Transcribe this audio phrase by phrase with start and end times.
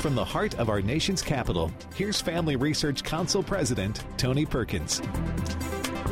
[0.00, 5.02] From the heart of our nation's capital, here's Family Research Council President Tony Perkins.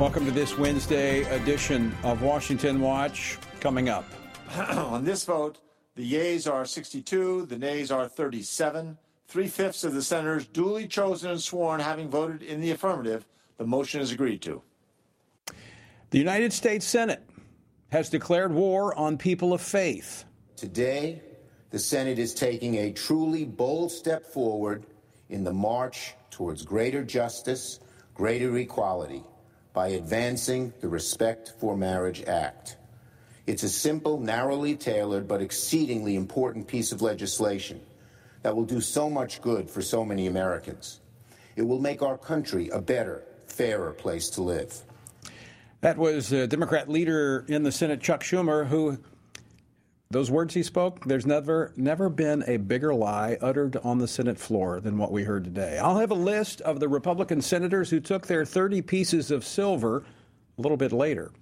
[0.01, 3.39] Welcome to this Wednesday edition of Washington Watch.
[3.61, 4.05] Coming up.
[4.57, 5.61] On this vote,
[5.95, 8.99] the yeas are 62, the nays are 37.
[9.29, 13.25] Three fifths of the senators duly chosen and sworn having voted in the affirmative,
[13.57, 14.63] the motion is agreed to.
[16.11, 17.23] The United States Senate
[17.93, 20.25] has declared war on people of faith.
[20.57, 21.23] Today,
[21.71, 24.87] the Senate is taking a truly bold step forward
[25.29, 27.81] in the march towards greater justice,
[28.15, 29.23] greater equality,
[29.73, 32.77] by advancing the Respect for Marriage Act.
[33.47, 37.81] It's a simple, narrowly tailored, but exceedingly important piece of legislation
[38.43, 41.01] that will do so much good for so many Americans.
[41.57, 44.83] It will make our country a better, fairer place to live.
[45.81, 48.99] That was uh, Democrat leader in the Senate, Chuck Schumer, who
[50.11, 54.39] those words he spoke, there's never never been a bigger lie uttered on the Senate
[54.39, 55.79] floor than what we heard today.
[55.79, 60.05] I'll have a list of the Republican senators who took their 30 pieces of silver
[60.59, 61.33] a little bit later.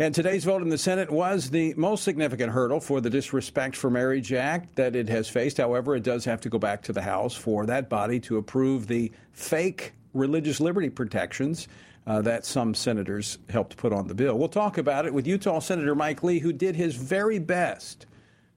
[0.00, 3.90] And today's vote in the Senate was the most significant hurdle for the Disrespect for
[3.90, 5.56] Marriage Act that it has faced.
[5.56, 8.86] However, it does have to go back to the House for that body to approve
[8.86, 11.66] the fake religious liberty protections
[12.08, 14.38] uh, that some senators helped put on the bill.
[14.38, 18.06] We'll talk about it with Utah Senator Mike Lee, who did his very best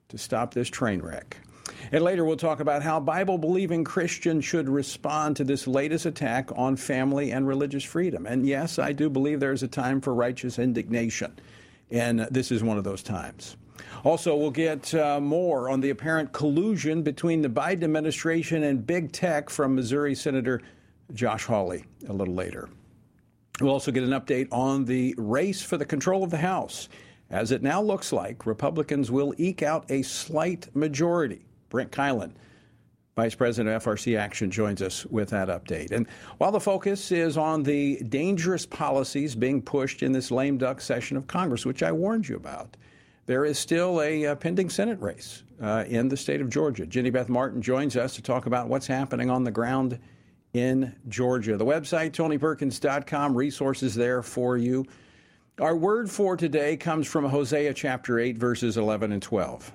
[0.08, 1.36] to stop this train wreck.
[1.92, 6.48] And later, we'll talk about how Bible believing Christians should respond to this latest attack
[6.56, 8.24] on family and religious freedom.
[8.24, 11.38] And yes, I do believe there's a time for righteous indignation,
[11.90, 13.56] and this is one of those times.
[14.02, 19.12] Also, we'll get uh, more on the apparent collusion between the Biden administration and big
[19.12, 20.62] tech from Missouri Senator
[21.12, 22.68] Josh Hawley a little later.
[23.62, 26.88] We'll also get an update on the race for the control of the House.
[27.30, 31.46] As it now looks like, Republicans will eke out a slight majority.
[31.70, 32.32] Brent Keilen,
[33.14, 35.92] Vice President of FRC Action, joins us with that update.
[35.92, 36.06] And
[36.38, 41.16] while the focus is on the dangerous policies being pushed in this lame duck session
[41.16, 42.76] of Congress, which I warned you about,
[43.26, 46.84] there is still a, a pending Senate race uh, in the state of Georgia.
[46.84, 49.98] Jenny Beth Martin joins us to talk about what's happening on the ground
[50.52, 51.56] in Georgia.
[51.56, 54.84] The website, tonyperkins.com, resources there for you.
[55.60, 59.72] Our word for today comes from Hosea chapter 8, verses 11 and 12.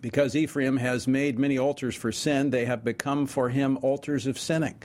[0.00, 4.38] Because Ephraim has made many altars for sin, they have become for him altars of
[4.38, 4.82] sinning.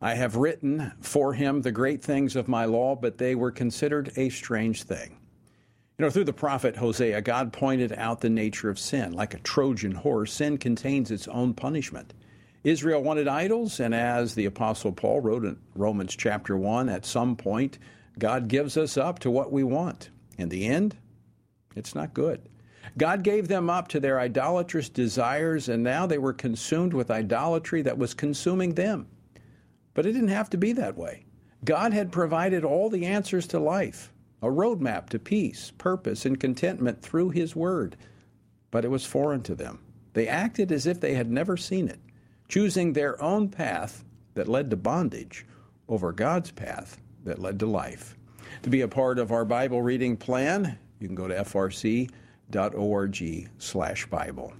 [0.00, 4.12] I have written for him the great things of my law, but they were considered
[4.16, 5.18] a strange thing.
[5.98, 9.12] You know, through the prophet Hosea, God pointed out the nature of sin.
[9.12, 12.12] Like a Trojan horse, sin contains its own punishment.
[12.66, 17.36] Israel wanted idols, and as the Apostle Paul wrote in Romans chapter 1, at some
[17.36, 17.78] point,
[18.18, 20.10] God gives us up to what we want.
[20.36, 20.96] In the end,
[21.76, 22.48] it's not good.
[22.98, 27.82] God gave them up to their idolatrous desires, and now they were consumed with idolatry
[27.82, 29.06] that was consuming them.
[29.94, 31.24] But it didn't have to be that way.
[31.64, 34.12] God had provided all the answers to life,
[34.42, 37.96] a roadmap to peace, purpose, and contentment through His Word.
[38.72, 39.78] But it was foreign to them.
[40.14, 42.00] They acted as if they had never seen it
[42.48, 45.46] choosing their own path that led to bondage
[45.88, 48.16] over God's path that led to life.
[48.62, 52.10] To be a part of our Bible reading plan, you can go to frc.org
[53.58, 54.52] slash Bible.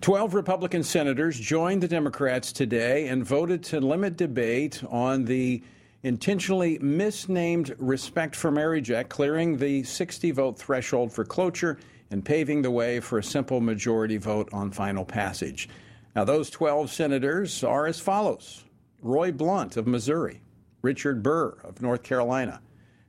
[0.00, 5.62] Twelve Republican senators joined the Democrats today and voted to limit debate on the
[6.02, 11.78] intentionally misnamed Respect for Marriage Act, clearing the 60 vote threshold for cloture
[12.10, 15.68] and paving the way for a simple majority vote on final passage.
[16.14, 18.64] Now, those 12 senators are as follows.
[19.00, 20.42] Roy Blunt of Missouri,
[20.82, 22.60] Richard Burr of North Carolina,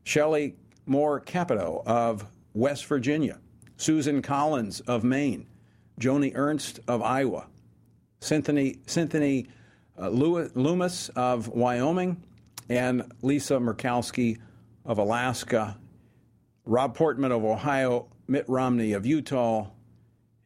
[0.04, 0.56] Shelley
[0.86, 3.40] Moore Capito of West Virginia,
[3.78, 5.46] Susan Collins of Maine,
[6.00, 7.48] Joni Ernst of Iowa,
[8.22, 9.44] Cynthia, Cynthia
[10.00, 12.24] uh, Lummis of Wyoming,
[12.70, 14.40] and Lisa Murkowski
[14.86, 15.78] of Alaska,
[16.66, 19.68] Rob Portman of Ohio, Mitt Romney of Utah,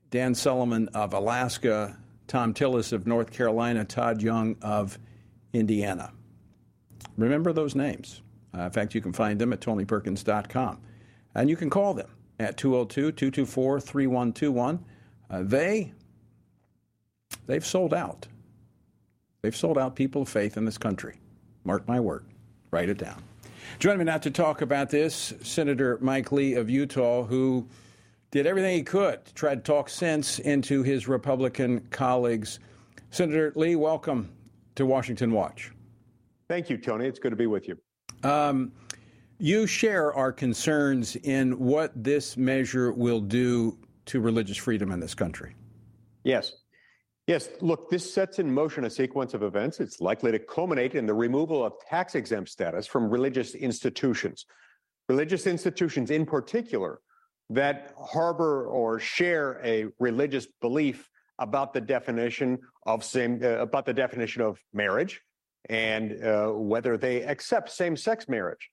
[0.10, 5.00] Dan Sullivan of Alaska, Thom Tillis of North Carolina, Todd Young of
[5.54, 6.12] Indiana.
[7.18, 8.22] Remember those names.
[8.56, 10.80] Uh, in fact, you can find them at tonyperkins.com.
[11.36, 12.10] And you can call them
[12.40, 14.86] at 202 224 3121.
[15.30, 15.94] Uh, they,
[17.46, 18.28] they've sold out.
[19.42, 21.20] They've sold out people of faith in this country.
[21.64, 22.26] Mark my word.
[22.72, 23.22] Write it down.
[23.80, 27.68] Joining me now to talk about this, Senator Mike Lee of Utah, who
[28.38, 32.60] did everything he could to try to talk sense into his Republican colleagues.
[33.10, 34.30] Senator Lee, welcome
[34.76, 35.72] to Washington Watch.
[36.48, 37.08] Thank you, Tony.
[37.08, 37.80] It's good to be with you.
[38.22, 38.74] Um,
[39.40, 43.76] you share our concerns in what this measure will do
[44.06, 45.56] to religious freedom in this country.
[46.24, 46.54] Yes.
[47.26, 49.80] Yes, look, this sets in motion a sequence of events.
[49.80, 54.46] It's likely to culminate in the removal of tax exempt status from religious institutions.
[55.10, 57.00] Religious institutions, in particular,
[57.50, 61.10] that harbor or share a religious belief
[61.40, 65.22] about the definition of same uh, about the definition of marriage
[65.70, 68.70] and uh, whether they accept same-sex marriage.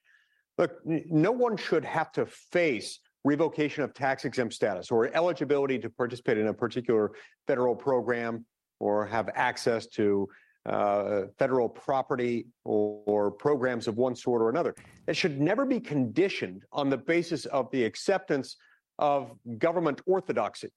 [0.57, 5.91] Look, no one should have to face revocation of tax exempt status or eligibility to
[5.91, 7.13] participate in a particular
[7.47, 8.45] federal program
[8.79, 10.29] or have access to
[10.67, 14.75] Uh, federal property or, or, programs of one sort or another.
[15.07, 18.57] It should never be conditioned on the basis of the acceptance
[18.99, 20.71] of government orthodoxy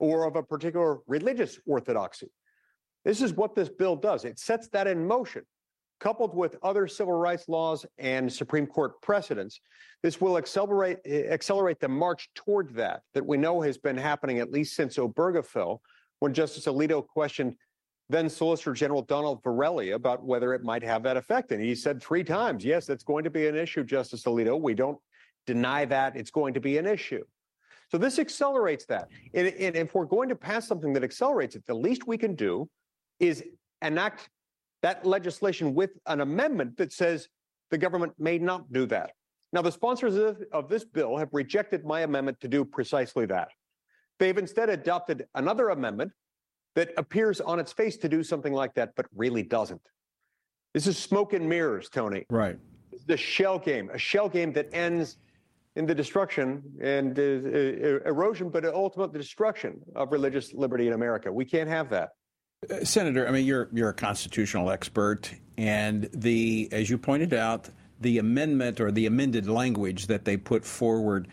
[0.00, 2.32] or of a particular religious orthodoxy.
[3.04, 4.24] This is what this bill does.
[4.24, 5.44] It sets that in motion.
[6.00, 9.60] Coupled with other civil rights laws and Supreme Court precedents,
[10.02, 14.50] this will accelerate, accelerate the march toward that, that we know has been happening at
[14.50, 15.78] least since Obergefell,
[16.18, 17.54] when Justice Alito questioned
[18.10, 21.52] then Solicitor General Donald Verrilli about whether it might have that effect.
[21.52, 24.58] And he said three times, yes, that's going to be an issue, Justice Alito.
[24.58, 24.98] We don't
[25.46, 27.22] deny that it's going to be an issue.
[27.90, 29.08] So this accelerates that.
[29.34, 32.34] And, and if we're going to pass something that accelerates it, the least we can
[32.34, 32.68] do
[33.20, 33.42] is
[33.82, 34.28] enact
[34.82, 37.28] that legislation with an amendment that says
[37.70, 39.10] the government may not do that.
[39.52, 43.48] Now, the sponsors of this bill have rejected my amendment to do precisely that.
[44.18, 46.12] They've instead adopted another amendment
[46.78, 49.82] that appears on its face to do something like that, but really doesn't.
[50.74, 52.24] This is smoke and mirrors, Tony.
[52.30, 52.56] Right.
[53.08, 55.16] The shell game, a shell game that ends
[55.74, 60.92] in the destruction and uh, uh, erosion, but ultimately the destruction of religious liberty in
[60.92, 61.32] America.
[61.32, 62.10] We can't have that.
[62.70, 67.70] Uh, Senator, I mean, you're you're a constitutional expert, and the as you pointed out,
[68.00, 71.26] the amendment or the amended language that they put forward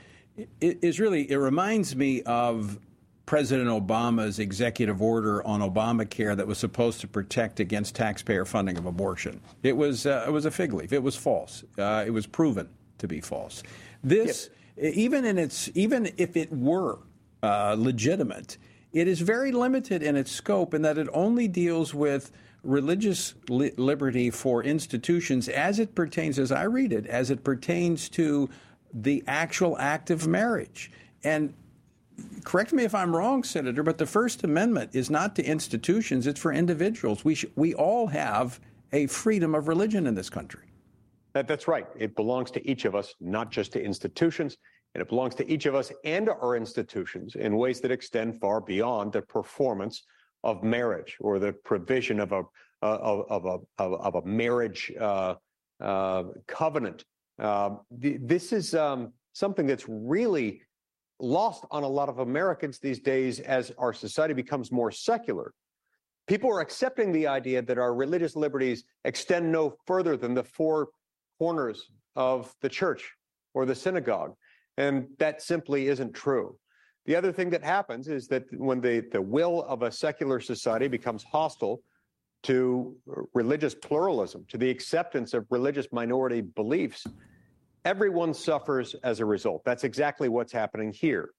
[0.60, 2.80] is really it reminds me of
[3.26, 8.86] President Obama's executive order on Obamacare that was supposed to protect against taxpayer funding of
[8.86, 9.42] abortion.
[9.64, 10.94] It was uh, it was a fig leaf.
[10.94, 11.64] It was false.
[11.78, 12.70] Uh, it was proven
[13.00, 13.64] to be false.
[14.04, 14.94] This, yep.
[14.94, 17.00] even in its, even if it were
[17.42, 18.58] uh, legitimate,
[18.94, 22.32] it is very limited in its scope in that it only deals with
[22.64, 28.08] religious li- liberty for institutions as it pertains, as I read it, as it pertains
[28.10, 28.50] to
[28.94, 30.92] the actual act of marriage.
[31.24, 31.54] And
[32.44, 36.40] correct me if I'm wrong, Senator, but the First Amendment is not to institutions, it's
[36.40, 37.26] for individuals.
[37.26, 38.60] We, sh- we all have
[38.94, 40.68] a freedom of religion in this country.
[41.34, 41.88] That, that's right.
[41.98, 44.58] It belongs to each of us, not just to institutions.
[44.94, 48.62] And it belongs to each of us and our institutions in ways that extend far
[48.62, 50.04] beyond the performance
[50.46, 52.44] of marriage or the provision of a
[52.84, 53.46] uh, of, of,
[53.80, 55.34] a of, a marriage uh,
[55.80, 57.04] uh, covenant.
[57.40, 60.62] The, this is um, something that's really
[61.20, 65.54] lost on a lot of Americans these days as our society becomes more secular.
[66.28, 70.90] People are accepting the idea that our religious liberties extend no further than the four
[71.38, 73.14] corners of the church
[73.54, 74.34] or the synagogue.
[74.78, 76.58] And that simply isn't true.
[77.06, 80.88] The other thing that happens is that when the, the will of a secular society
[80.88, 81.82] becomes hostile
[82.44, 82.96] to
[83.34, 87.06] religious pluralism, to the acceptance of religious minority beliefs,
[87.86, 89.64] everyone suffers as a result.
[89.64, 91.30] That's exactly what's happening here.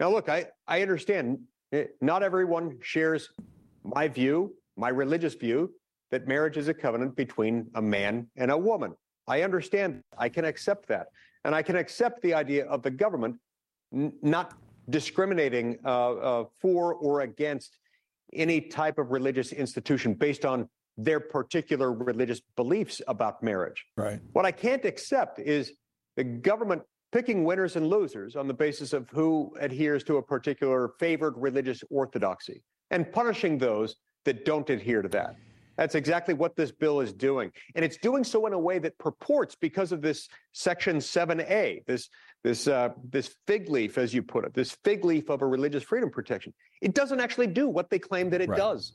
[0.00, 1.38] Now, look, I, I understand
[1.72, 3.30] eh, not everyone shares
[3.84, 5.72] my view, my religious view,
[6.10, 8.94] that marriage is a covenant between a man and a woman.
[9.28, 10.02] I understand.
[10.18, 11.06] I can accept that.
[11.44, 13.36] And I can accept the idea of the government
[13.94, 14.54] n- not
[14.90, 17.78] discriminating uh, uh, for or against
[18.32, 23.84] any type of religious institution based on their particular religious beliefs about marriage.
[23.96, 24.20] Right.
[24.32, 25.72] What I can't accept is
[26.16, 30.92] the government picking winners and losers on the basis of who adheres to a particular
[30.98, 35.36] favored religious orthodoxy and punishing those that don't adhere to that.
[35.76, 37.52] That's exactly what this bill is doing.
[37.74, 42.08] And it's doing so in a way that purports, because of this Section 7A, this,
[42.42, 45.82] this, uh, this fig leaf, as you put it, this fig leaf of a religious
[45.82, 46.54] freedom protection.
[46.80, 48.56] It doesn't actually do what they claim that it right.
[48.56, 48.94] does.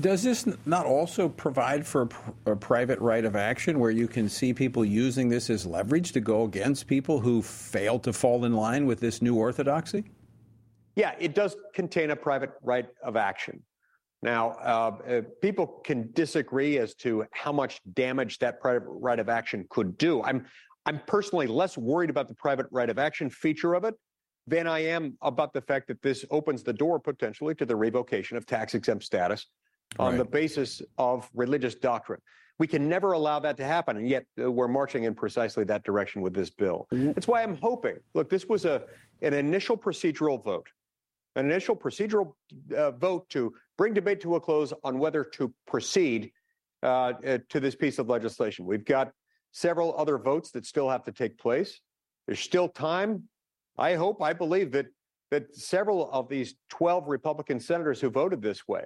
[0.00, 2.08] Does this not also provide for
[2.46, 6.20] a, private right of action where you can see people using this as leverage to
[6.20, 10.04] go against people who fail to fall in line with this new orthodoxy?
[10.96, 13.62] Yeah, it does contain a private right of action.
[14.20, 19.28] Now, uh, uh, people can disagree as to how much damage that private right of
[19.28, 20.22] action could do.
[20.24, 20.44] I'm,
[20.86, 23.94] I'm personally less worried about the private right of action feature of it
[24.48, 28.36] than I am about the fact that this opens the door potentially to the revocation
[28.36, 29.46] of tax exempt status
[29.98, 30.18] on right.
[30.18, 32.20] the basis of religious doctrine.
[32.58, 35.84] We can never allow that to happen, and yet uh, we're marching in precisely that
[35.84, 36.88] direction with this bill.
[36.92, 37.12] Mm-hmm.
[37.12, 37.98] That's why I'm hoping.
[38.14, 38.82] Look, this was a
[39.22, 40.68] an initial procedural vote.
[41.36, 42.32] an initial procedural
[42.76, 46.32] uh, vote to bring debate to a close on whether to proceed
[46.82, 48.64] uh, uh, to this piece of legislation.
[48.64, 49.12] We've got
[49.52, 51.80] several other votes that still have to take place.
[52.26, 53.24] There's still time.
[53.76, 54.86] I hope, I believe that
[55.30, 58.84] that several of these 12 Republican senators who voted this way,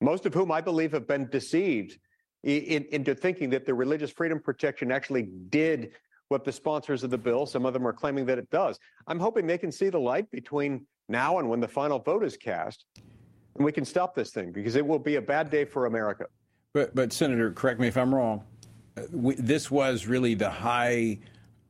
[0.00, 1.98] most of whom I believe have been deceived
[2.42, 5.92] in, into thinking that the religious freedom protection actually did
[6.28, 8.78] what the sponsors of the bill, some of them are claiming that it does.
[9.06, 12.36] I'm hoping they can see the light between now and when the final vote is
[12.36, 12.84] cast,
[13.54, 16.26] and we can stop this thing because it will be a bad day for America.
[16.74, 18.42] But, but Senator, correct me if I'm wrong.
[19.12, 21.18] We, this was really the high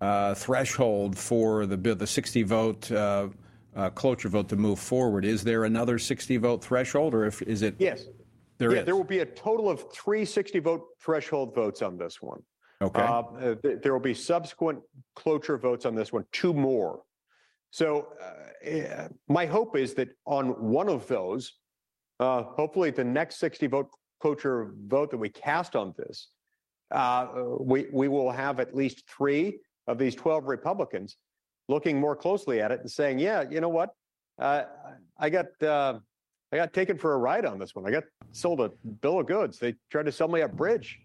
[0.00, 3.28] uh, threshold for the bill, the 60 vote uh,
[3.76, 5.24] uh, cloture vote to move forward.
[5.24, 7.74] Is there another 60 vote threshold, or if is it?
[7.78, 8.06] Yes,
[8.58, 8.86] there yeah, is.
[8.86, 12.42] There will be a total of three 60 vote threshold votes on this one.
[12.82, 13.00] Okay.
[13.00, 14.80] Uh, th- there will be subsequent
[15.14, 17.02] cloture votes on this one, two more.
[17.70, 21.54] So uh, eh, my hope is that on one of those,
[22.20, 23.88] uh, hopefully the next 60 vote
[24.20, 26.28] cloture vote that we cast on this,
[26.90, 27.28] uh,
[27.60, 31.16] we, we will have at least three of these 12 Republicans
[31.68, 33.90] looking more closely at it and saying, yeah, you know what?
[34.38, 34.64] Uh,
[35.18, 35.98] I got uh,
[36.52, 37.86] I got taken for a ride on this one.
[37.86, 38.70] I got sold a
[39.00, 39.58] bill of goods.
[39.58, 40.98] They tried to sell me a bridge,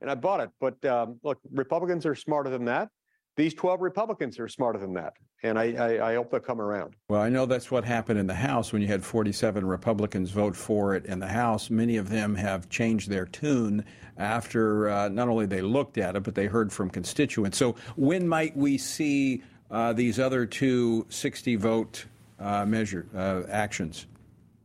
[0.00, 0.50] and I bought it.
[0.60, 2.88] But um, look, Republicans are smarter than that.
[3.34, 6.96] These 12 Republicans are smarter than that, and I, I, I hope they'll come around.
[7.08, 10.54] Well, I know that's what happened in the House when you had 47 Republicans vote
[10.54, 11.70] for it in the House.
[11.70, 13.86] Many of them have changed their tune
[14.18, 17.56] after uh, not only they looked at it, but they heard from constituents.
[17.56, 19.42] So when might we see
[19.72, 22.04] uh, these other two 60 vote
[22.38, 24.06] uh, measure uh, actions?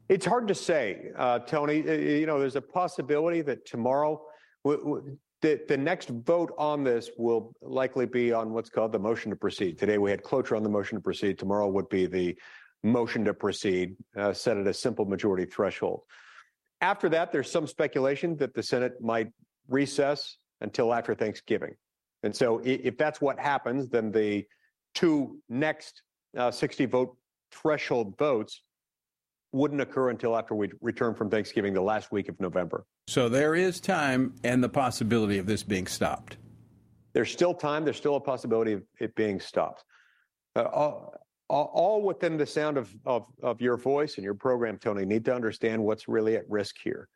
[0.10, 1.88] It's hard to say, uh, Tony.
[1.88, 4.22] Uh, you know, there's a possibility that tomorrow,
[4.64, 9.00] w- w- the, the next vote on this will likely be on what's called the
[9.00, 9.78] motion to proceed.
[9.78, 11.40] Today we had cloture on the motion to proceed.
[11.40, 12.38] Tomorrow would be the
[12.84, 13.96] motion to proceed,
[14.34, 16.02] set at a simple majority threshold.
[16.82, 19.32] After that, there's some speculation that the Senate might
[19.68, 21.76] recess until after Thanksgiving.
[22.24, 24.46] And so if that's what happens, then the
[24.94, 26.02] two next
[26.38, 27.18] uh, 60 vote
[27.52, 28.62] threshold votes
[29.54, 32.86] wouldn't occur until after we return from Thanksgiving, the last week of November.
[33.08, 36.38] So there is time and the possibility of this being stopped.
[37.14, 37.86] There's still time.
[37.86, 39.84] There's still a possibility of it being stopped.
[40.56, 40.64] Uh,
[41.50, 45.24] all, all, within the sound of, of, of, your voice and your program, Tony, need
[45.26, 47.08] to understand what's really at risk here.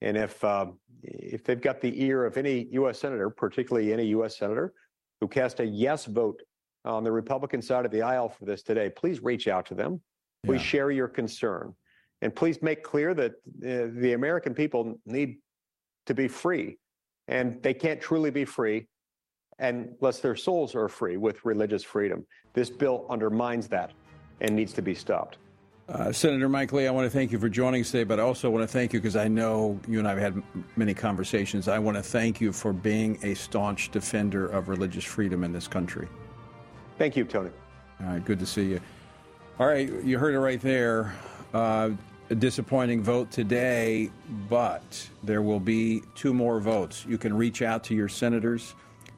[0.00, 3.00] And if um, if they've got the ear of any U.S.
[3.00, 4.38] senator, particularly any U.S.
[4.38, 4.72] senator
[5.20, 6.40] who cast a yes vote
[6.84, 10.00] on the Republican side of the aisle for this today, please reach out to them.
[10.44, 10.66] Please yeah.
[10.66, 11.74] share your concern.
[12.22, 15.38] And please make clear that uh, the American people need
[16.06, 16.78] to be free.
[17.28, 18.88] And they can't truly be free
[19.58, 22.26] unless their souls are free with religious freedom.
[22.54, 23.92] This bill undermines that
[24.40, 25.38] and needs to be stopped.
[25.88, 28.22] Uh, Senator Mike Lee, I want to thank you for joining us today, but I
[28.22, 30.42] also want to thank you because I know you and I have had
[30.76, 31.66] many conversations.
[31.66, 35.66] I want to thank you for being a staunch defender of religious freedom in this
[35.66, 36.06] country.
[36.98, 37.50] Thank you, Tony.
[38.00, 38.80] All right, good to see you.
[39.58, 41.14] All right, you heard it right there.
[41.54, 41.90] Uh,
[42.30, 44.10] a disappointing vote today,
[44.48, 47.06] but there will be two more votes.
[47.08, 48.74] You can reach out to your senators.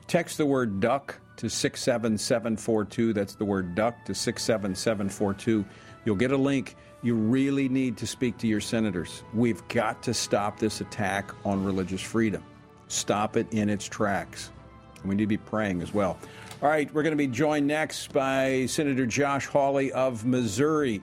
[0.06, 3.12] Text the word duck to 67742.
[3.12, 5.64] That's the word duck to 67742.
[6.04, 6.76] You'll get a link.
[7.02, 9.24] You really need to speak to your senators.
[9.34, 12.44] We've got to stop this attack on religious freedom.
[12.88, 14.50] Stop it in its tracks.
[15.04, 16.18] We need to be praying as well.
[16.62, 21.00] All right, we're going to be joined next by Senator Josh Hawley of Missouri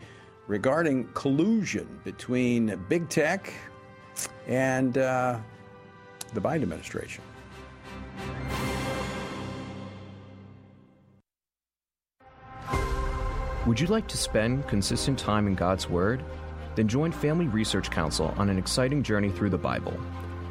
[0.47, 3.51] regarding collusion between big tech
[4.47, 5.39] and uh,
[6.33, 7.23] the Biden administration.
[13.65, 16.23] Would you like to spend consistent time in God's Word?
[16.75, 19.99] Then join Family Research Council on an exciting journey through the Bible.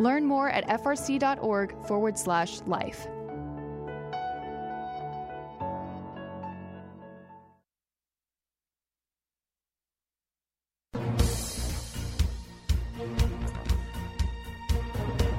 [0.00, 3.06] Learn more at frc.org forward slash life.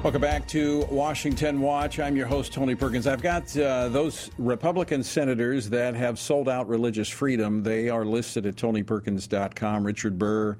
[0.02, 2.00] Welcome back to Washington Watch.
[2.00, 3.06] I'm your host, Tony Perkins.
[3.06, 7.62] I've got uh, those Republican senators that have sold out religious freedom.
[7.62, 9.84] They are listed at tonyperkins.com.
[9.84, 10.56] Richard Burr,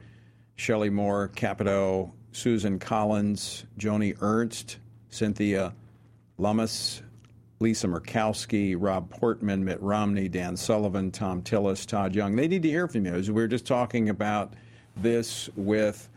[0.54, 4.78] Shelley Moore, Capito, Susan Collins, Joni Ernst,
[5.10, 5.74] Cynthia
[6.38, 7.02] Lummis,
[7.60, 12.34] Lisa Murkowski, Rob Portman, Mitt Romney, Dan Sullivan, Thom Tillis, Todd Young.
[12.34, 13.14] They need to hear from you.
[13.14, 14.54] As we were just talking about
[14.96, 16.08] this with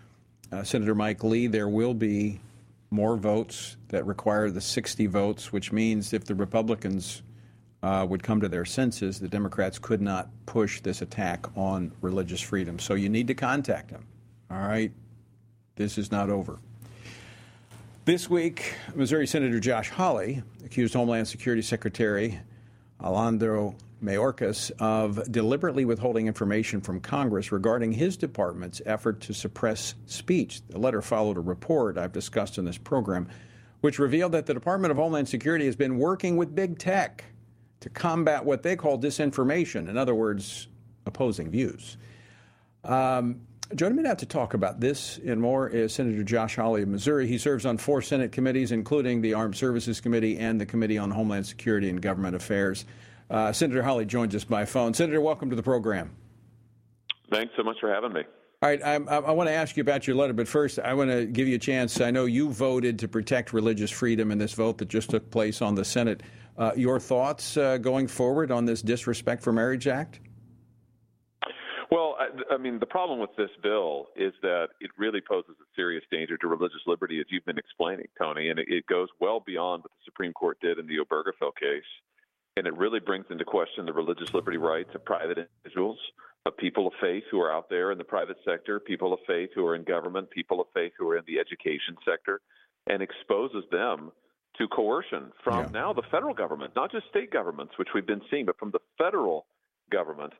[0.51, 2.39] uh, Senator Mike Lee, there will be
[2.89, 7.21] more votes that require the 60 votes, which means if the Republicans
[7.83, 12.41] uh, would come to their senses, the Democrats could not push this attack on religious
[12.41, 12.79] freedom.
[12.79, 14.07] So you need to contact them.
[14.49, 14.91] All right?
[15.75, 16.59] This is not over.
[18.05, 22.39] This week, Missouri Senator Josh Hawley accused Homeland Security Secretary
[23.01, 30.61] Alejandro Mayorkas of deliberately withholding information from Congress regarding his department's effort to suppress speech.
[30.69, 33.27] The letter followed a report I've discussed in this program,
[33.81, 37.25] which revealed that the Department of Homeland Security has been working with big tech
[37.81, 40.67] to combat what they call disinformation, in other words,
[41.05, 41.97] opposing views.
[42.83, 43.41] Um,
[43.73, 47.25] Joining me now to talk about this and more is Senator Josh Hawley of Missouri.
[47.25, 51.09] He serves on four Senate committees, including the Armed Services Committee and the Committee on
[51.09, 52.85] Homeland Security and Government Affairs.
[53.27, 54.93] Uh, Senator Hawley joins us by phone.
[54.93, 56.15] Senator, welcome to the program.
[57.31, 58.21] Thanks so much for having me.
[58.61, 61.09] All right, I, I, want to ask you about your letter, but first, I want
[61.09, 61.99] to give you a chance.
[61.99, 65.63] I know you voted to protect religious freedom in this vote that just took place
[65.63, 66.21] on the Senate.
[66.55, 70.19] Uh, your thoughts uh, going forward on this Disrespect for Marriage Act?
[71.91, 75.67] Well, I, I, mean, the problem with this bill is that it really poses a
[75.75, 79.41] serious danger to religious liberty, as you've been explaining, Tony, and it, it goes well
[79.45, 81.83] beyond what the Supreme Court did in the Obergefell case.
[82.57, 85.99] And it really brings into question the religious liberty rights of private individuals,
[86.45, 89.49] of people of faith who are out there in the private sector, people of faith
[89.53, 92.39] who are in government, people of faith who are in the education sector,
[92.87, 94.11] and exposes them
[94.57, 95.71] to coercion from yeah.
[95.71, 98.79] now the federal government, not just state governments, which we've been seeing, but from the
[98.97, 99.45] federal
[99.91, 100.33] government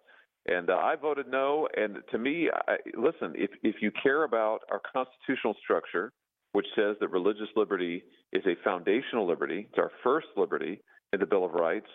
[0.46, 1.68] and uh, I voted no.
[1.76, 6.12] And to me, I, listen, if if you care about our constitutional structure,
[6.52, 10.82] which says that religious liberty is a foundational liberty, it's our first liberty
[11.14, 11.90] in the Bill of Rights,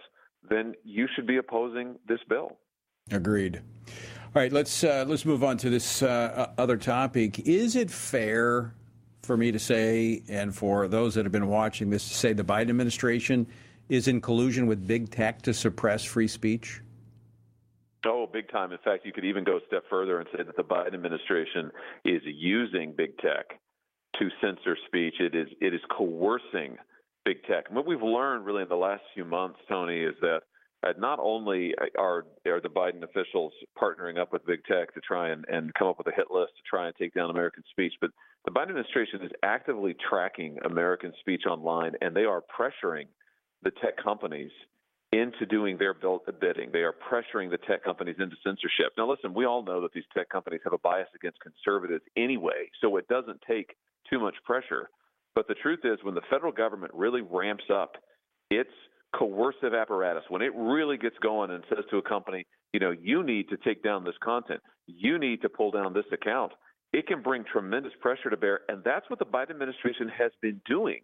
[0.49, 2.59] then you should be opposing this bill.
[3.11, 3.61] Agreed.
[3.87, 7.41] All right, let's uh, let's move on to this uh, other topic.
[7.41, 8.75] Is it fair
[9.23, 12.45] for me to say, and for those that have been watching this, to say the
[12.45, 13.47] Biden administration
[13.89, 16.81] is in collusion with big tech to suppress free speech?
[18.07, 18.73] Oh, big time.
[18.73, 21.71] In fact, you could even go a step further and say that the Biden administration
[22.05, 23.47] is using big tech
[24.19, 25.15] to censor speech.
[25.21, 26.77] It is it is coercing
[27.25, 27.67] big tech.
[27.69, 30.41] And what we've learned really in the last few months, Tony, is that
[30.83, 35.29] uh, not only are, are the Biden officials partnering up with big tech to try
[35.29, 37.93] and, and come up with a hit list to try and take down American speech,
[38.01, 38.11] but
[38.47, 43.07] the Biden administration is actively tracking American speech online, and they are pressuring
[43.63, 44.51] the tech companies
[45.13, 46.71] into doing their bidding.
[46.73, 48.93] They are pressuring the tech companies into censorship.
[48.97, 52.71] Now, listen, we all know that these tech companies have a bias against conservatives anyway,
[52.81, 53.75] so it doesn't take
[54.09, 54.89] too much pressure.
[55.35, 57.97] But the truth is, when the federal government really ramps up
[58.51, 58.71] its
[59.17, 63.25] coercive apparatus, when it really gets going and says to a company, you know, you
[63.25, 66.53] need to take down this content, you need to pull down this account,
[66.93, 68.61] it can bring tremendous pressure to bear.
[68.69, 71.01] And that's what the Biden administration has been doing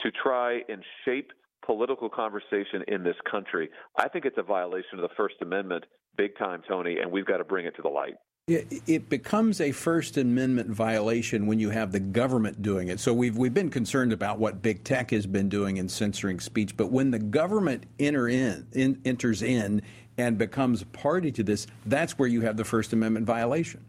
[0.00, 1.32] to try and shape
[1.68, 3.68] political conversation in this country.
[3.96, 5.84] I think it's a violation of the First Amendment,
[6.16, 8.14] big time, Tony, and we've got to bring it to the light.
[8.48, 12.98] It becomes a First Amendment violation when you have the government doing it.
[12.98, 16.74] So we've we've been concerned about what big tech has been doing in censoring speech,
[16.74, 19.82] but when the government enter in, in enters in
[20.16, 23.84] and becomes party to this, that's where you have the First Amendment violation.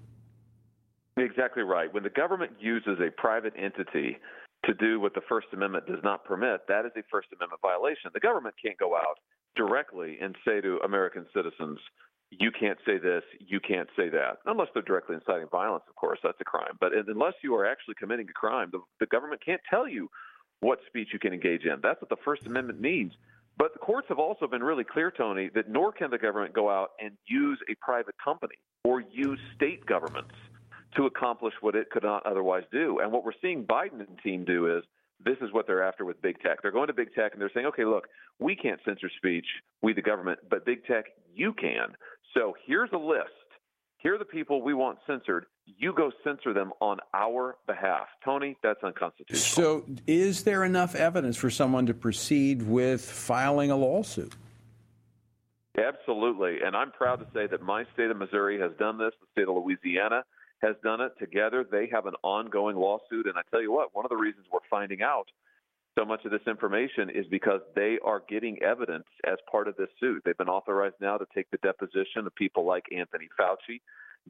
[1.15, 1.93] Exactly right.
[1.93, 4.17] When the government uses a private entity
[4.65, 8.11] to do what the First Amendment does not permit, that is a First Amendment violation.
[8.13, 9.17] The government can't go out
[9.55, 11.79] directly and say to American citizens,
[12.31, 16.19] you can't say this, you can't say that, unless they're directly inciting violence, of course,
[16.23, 16.77] that's a crime.
[16.79, 20.09] But unless you are actually committing a crime, the, the government can't tell you
[20.59, 21.79] what speech you can engage in.
[21.81, 23.13] That's what the First Amendment means.
[23.57, 26.69] But the courts have also been really clear, Tony, that nor can the government go
[26.69, 30.35] out and use a private company or use state governments
[30.95, 32.99] to accomplish what it could not otherwise do.
[32.99, 34.83] And what we're seeing Biden and team do is
[35.23, 36.61] this is what they're after with big tech.
[36.61, 38.07] They're going to big tech and they're saying, okay, look,
[38.39, 39.45] we can't censor speech,
[39.81, 41.95] we the government, but big tech, you can.
[42.33, 43.29] So here's a list.
[43.97, 45.45] Here are the people we want censored.
[45.65, 48.07] You go censor them on our behalf.
[48.23, 49.83] Tony, that's unconstitutional.
[49.83, 54.33] So, is there enough evidence for someone to proceed with filing a lawsuit?
[55.77, 56.59] Absolutely.
[56.65, 59.49] And I'm proud to say that my state of Missouri has done this, the state
[59.49, 60.23] of Louisiana
[60.61, 61.13] has done it.
[61.19, 63.27] Together, they have an ongoing lawsuit.
[63.27, 65.27] And I tell you what, one of the reasons we're finding out
[65.97, 69.89] so much of this information is because they are getting evidence as part of this
[69.99, 70.21] suit.
[70.23, 73.81] They've been authorized now to take the deposition of people like Anthony Fauci,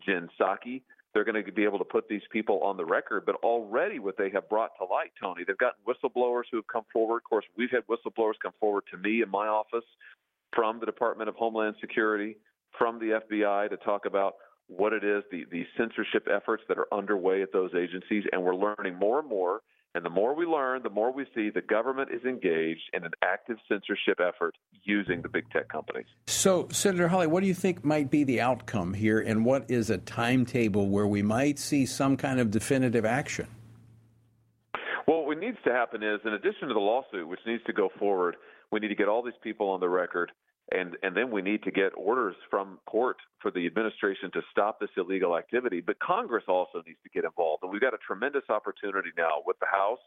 [0.05, 0.81] Jen Psaki.
[1.13, 4.17] They're going to be able to put these people on the record, but already what
[4.17, 7.17] they have brought to light, Tony, they've gotten whistleblowers who have come forward.
[7.17, 9.85] Of course, we've had whistleblowers come forward to me in my office
[10.53, 12.37] from the Department of Homeland Security,
[12.77, 14.35] from the FBI to talk about
[14.69, 18.23] what it is, the, the censorship efforts that are underway at those agencies.
[18.31, 19.61] And we're learning more and more
[19.95, 23.11] and the more we learn, the more we see the government is engaged in an
[23.23, 26.05] active censorship effort using the big tech companies.
[26.27, 29.89] So, Senator Hawley, what do you think might be the outcome here, and what is
[29.89, 33.47] a timetable where we might see some kind of definitive action?
[35.07, 37.89] Well, what needs to happen is, in addition to the lawsuit, which needs to go
[37.97, 38.35] forward,
[38.71, 40.31] we need to get all these people on the record
[40.71, 44.79] and and then we need to get orders from court for the administration to stop
[44.79, 45.81] this illegal activity.
[45.81, 49.57] But Congress also needs to get involved, and we've got a tremendous opportunity now with
[49.59, 49.99] the House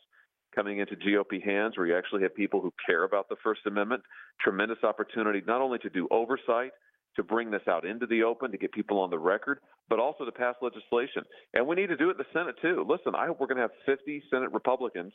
[0.55, 4.03] coming into GOP hands, where you actually have people who care about the First Amendment.
[4.41, 6.73] Tremendous opportunity not only to do oversight.
[7.17, 9.59] To bring this out into the open, to get people on the record,
[9.91, 11.25] but also to pass legislation.
[11.53, 12.87] And we need to do it in the Senate, too.
[12.89, 15.13] Listen, I hope we're going to have 50 Senate Republicans.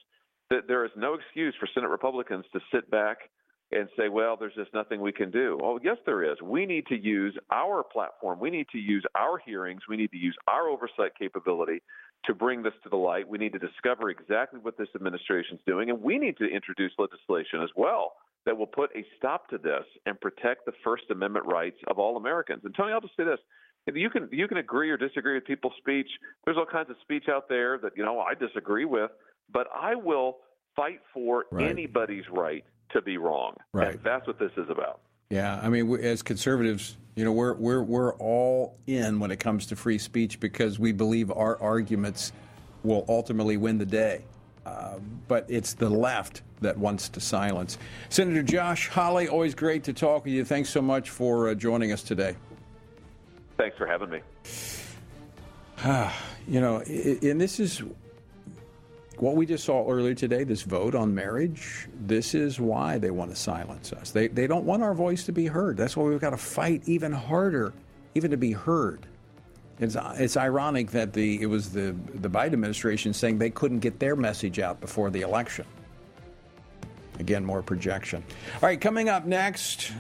[0.52, 3.18] That there is no excuse for Senate Republicans to sit back
[3.72, 5.58] and say, well, there's just nothing we can do.
[5.62, 6.42] Well, yes, there is.
[6.42, 8.40] We need to use our platform.
[8.40, 9.82] We need to use our hearings.
[9.90, 11.82] We need to use our oversight capability
[12.26, 13.28] to bring this to the light.
[13.28, 16.92] We need to discover exactly what this administration is doing, and we need to introduce
[16.98, 18.14] legislation as well
[18.46, 22.16] that will put a stop to this and protect the First Amendment rights of all
[22.16, 22.62] Americans.
[22.64, 23.40] And Tony, I'll just say this.
[23.94, 26.08] You can you can agree or disagree with people's speech.
[26.44, 29.12] There's all kinds of speech out there that you know I disagree with,
[29.52, 30.38] but I will
[30.76, 31.70] fight for right.
[31.70, 33.56] anybody's right to be wrong.
[33.74, 33.96] Right.
[33.96, 35.02] And that's what this is about.
[35.30, 39.66] Yeah, I mean, as conservatives, you know, we're we're we're all in when it comes
[39.68, 42.32] to free speech because we believe our arguments
[42.84, 44.24] will ultimately win the day.
[44.66, 47.78] Uh, but it's the left that wants to silence.
[48.10, 50.44] Senator Josh Hawley, always great to talk with you.
[50.44, 52.36] Thanks so much for uh, joining us today.
[53.58, 54.20] Thanks for having me.
[56.48, 57.82] you know, and this is
[59.22, 63.32] what we just saw earlier today, this vote on marriage, this is why they want
[63.32, 64.12] to silence us.
[64.12, 65.78] They, they don't want our voice to be heard.
[65.78, 67.74] That's why we've got to fight even harder,
[68.16, 69.06] even to be heard.
[69.80, 74.00] It's, it's ironic that the, it was the, the Biden administration saying they couldn't get
[74.00, 75.66] their message out before the election.
[77.20, 78.24] Again, more projection.
[78.56, 79.92] All right, coming up next,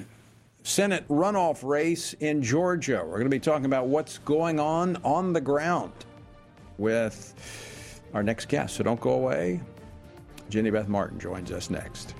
[0.63, 3.01] Senate runoff race in Georgia.
[3.03, 5.93] We're going to be talking about what's going on on the ground
[6.77, 7.33] with
[8.13, 8.75] our next guest.
[8.75, 9.61] So don't go away.
[10.49, 12.13] Jenny Beth Martin joins us next.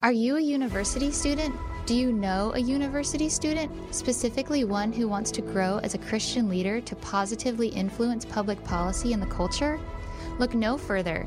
[0.00, 1.54] Are you a university student?
[1.84, 6.48] Do you know a university student, specifically one who wants to grow as a Christian
[6.48, 9.80] leader to positively influence public policy and the culture?
[10.38, 11.26] Look no further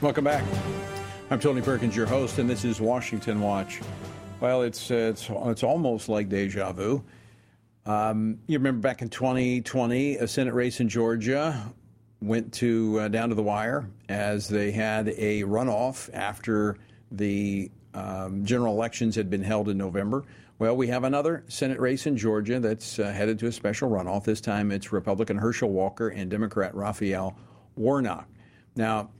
[0.00, 0.42] Welcome back.
[1.28, 3.82] I'm Tony Perkins, your host, and this is Washington Watch.
[4.40, 7.04] Well, it's it's it's almost like deja vu.
[7.84, 11.70] Um, you remember back in 2020, a Senate race in Georgia
[12.22, 16.78] went to uh, down to the wire as they had a runoff after
[17.12, 20.24] the um, general elections had been held in November.
[20.58, 24.24] Well, we have another Senate race in Georgia that's uh, headed to a special runoff.
[24.24, 27.36] This time it's Republican Herschel Walker and Democrat Raphael
[27.76, 28.26] Warnock.
[28.76, 29.10] Now,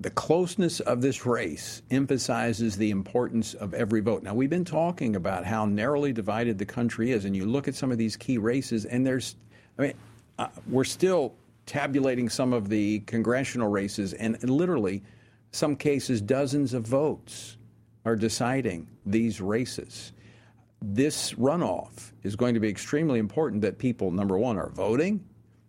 [0.00, 4.22] the closeness of this race emphasizes the importance of every vote.
[4.22, 7.74] Now, we've been talking about how narrowly divided the country is, and you look at
[7.74, 9.36] some of these key races, and there's,
[9.78, 9.94] I mean,
[10.38, 11.34] uh, we're still
[11.66, 15.02] tabulating some of the congressional races, and, and literally,
[15.52, 17.56] some cases, dozens of votes
[18.04, 20.12] are deciding these races.
[20.82, 25.24] This runoff is going to be extremely important that people, number one, are voting,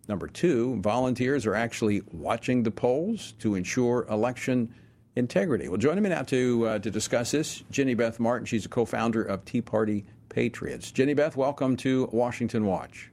[0.08, 4.72] Number two, volunteers are actually watching the polls to ensure election
[5.16, 5.68] integrity.
[5.68, 8.46] Well, joining me now to uh, to discuss this, Jenny Beth Martin.
[8.46, 10.92] She's a co-founder of Tea Party Patriots.
[10.92, 13.10] Jenny Beth, welcome to Washington Watch.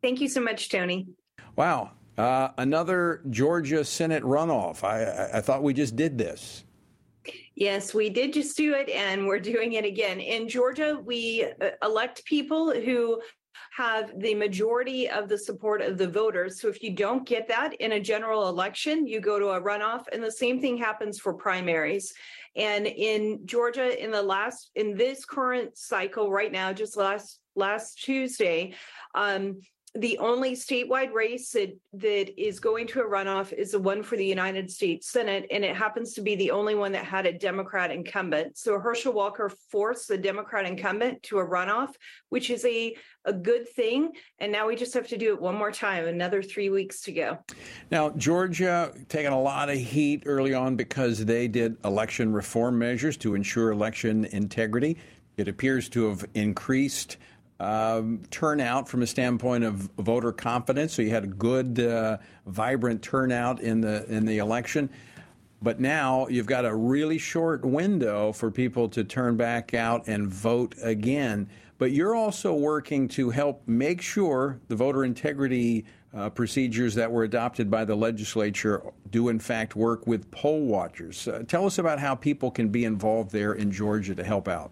[0.00, 1.08] Thank you so much, Tony.
[1.56, 4.84] Wow, uh, another Georgia Senate runoff.
[4.84, 6.62] I, I, I thought we just did this.
[7.56, 10.20] Yes, we did just do it, and we're doing it again.
[10.20, 13.20] In Georgia, we uh, elect people who
[13.76, 16.58] have the majority of the support of the voters.
[16.58, 20.04] So if you don't get that in a general election, you go to a runoff.
[20.10, 22.14] And the same thing happens for primaries.
[22.56, 28.02] And in Georgia, in the last, in this current cycle right now, just last last
[28.02, 28.72] Tuesday,
[29.14, 29.60] um,
[29.96, 34.16] the only statewide race that, that is going to a runoff is the one for
[34.16, 37.32] the United States Senate, and it happens to be the only one that had a
[37.32, 38.58] Democrat incumbent.
[38.58, 41.90] So Herschel Walker forced the Democrat incumbent to a runoff,
[42.28, 44.12] which is a, a good thing.
[44.38, 47.12] And now we just have to do it one more time, another three weeks to
[47.12, 47.38] go.
[47.90, 53.16] Now, Georgia taking a lot of heat early on because they did election reform measures
[53.18, 54.98] to ensure election integrity.
[55.36, 57.18] It appears to have increased
[57.58, 60.94] um, turnout from a standpoint of voter confidence.
[60.94, 64.90] So you had a good, uh, vibrant turnout in the in the election.
[65.62, 70.28] But now you've got a really short window for people to turn back out and
[70.28, 71.48] vote again.
[71.78, 77.24] But you're also working to help make sure the voter integrity uh, procedures that were
[77.24, 81.28] adopted by the legislature do, in fact, work with poll watchers.
[81.28, 84.70] Uh, tell us about how people can be involved there in Georgia to help out.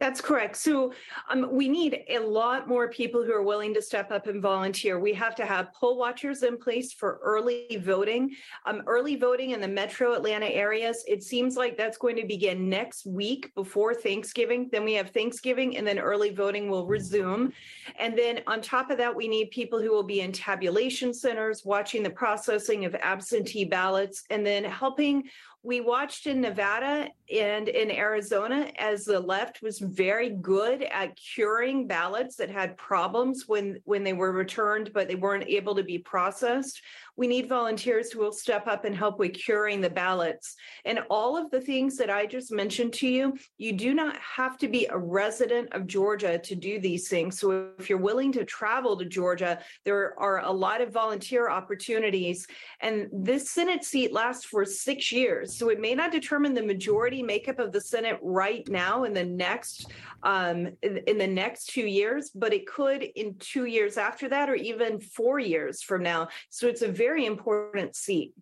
[0.00, 0.56] That's correct.
[0.56, 0.92] So
[1.28, 5.00] um, we need a lot more people who are willing to step up and volunteer.
[5.00, 8.30] We have to have poll watchers in place for early voting.
[8.64, 12.68] Um, early voting in the metro Atlanta areas, it seems like that's going to begin
[12.68, 14.68] next week before Thanksgiving.
[14.70, 17.52] Then we have Thanksgiving and then early voting will resume.
[17.98, 21.64] And then on top of that, we need people who will be in tabulation centers,
[21.64, 25.24] watching the processing of absentee ballots, and then helping
[25.62, 31.86] we watched in Nevada and in Arizona as the left was very good at curing
[31.86, 35.98] ballots that had problems when when they were returned but they weren't able to be
[35.98, 36.80] processed
[37.18, 40.54] we need volunteers who will step up and help with curing the ballots.
[40.84, 44.56] And all of the things that I just mentioned to you, you do not have
[44.58, 47.40] to be a resident of Georgia to do these things.
[47.40, 52.46] So if you're willing to travel to Georgia, there are a lot of volunteer opportunities.
[52.80, 55.58] And this Senate seat lasts for six years.
[55.58, 59.24] So it may not determine the majority makeup of the Senate right now in the
[59.24, 59.90] next
[60.22, 64.48] um, in, in the next two years, but it could in two years after that,
[64.48, 66.28] or even four years from now.
[66.50, 68.32] So it's a very important seat.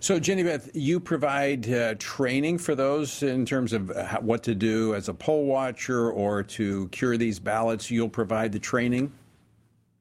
[0.00, 4.54] So, Jenny Beth, you provide uh, training for those in terms of uh, what to
[4.54, 7.90] do as a poll watcher or to cure these ballots.
[7.90, 9.12] You'll provide the training?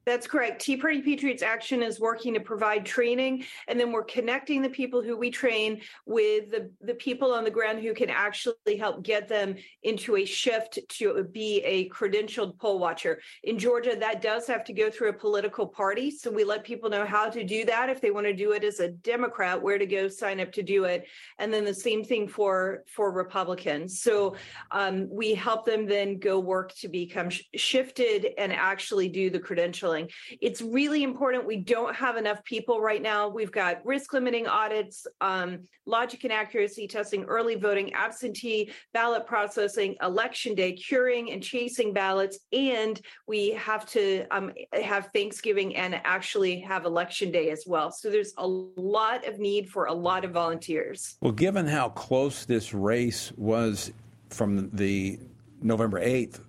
[0.07, 0.61] That's correct.
[0.61, 5.01] Tea Party Patriots Action is working to provide training, and then we're connecting the people
[5.01, 9.27] who we train with the, the people on the ground who can actually help get
[9.27, 13.19] them into a shift to be a credentialed poll watcher.
[13.43, 16.09] In Georgia, that does have to go through a political party.
[16.09, 17.89] So we let people know how to do that.
[17.89, 20.63] If they want to do it as a Democrat, where to go sign up to
[20.63, 21.05] do it.
[21.37, 23.99] And then the same thing for, for Republicans.
[23.99, 24.37] So
[24.71, 29.39] um, we help them then go work to become sh- shifted and actually do the
[29.41, 29.96] credentialing.
[30.41, 31.45] It's really important.
[31.45, 33.27] We don't have enough people right now.
[33.27, 39.95] We've got risk limiting audits, um, logic and accuracy testing, early voting, absentee ballot processing,
[40.01, 46.59] election day, curing and chasing ballots, and we have to um, have Thanksgiving and actually
[46.59, 47.91] have election day as well.
[47.91, 51.17] So there's a lot of need for a lot of volunteers.
[51.21, 53.91] Well, given how close this race was
[54.29, 55.19] from the
[55.61, 56.41] November 8th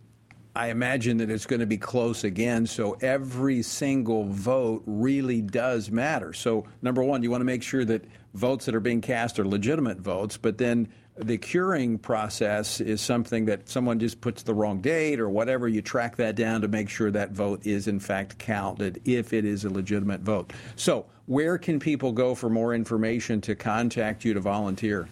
[0.54, 2.66] I imagine that it's going to be close again.
[2.66, 6.32] So every single vote really does matter.
[6.32, 9.46] So, number one, you want to make sure that votes that are being cast are
[9.46, 14.80] legitimate votes, but then the curing process is something that someone just puts the wrong
[14.80, 15.68] date or whatever.
[15.68, 19.44] You track that down to make sure that vote is in fact counted if it
[19.44, 20.52] is a legitimate vote.
[20.76, 25.08] So, where can people go for more information to contact you to volunteer?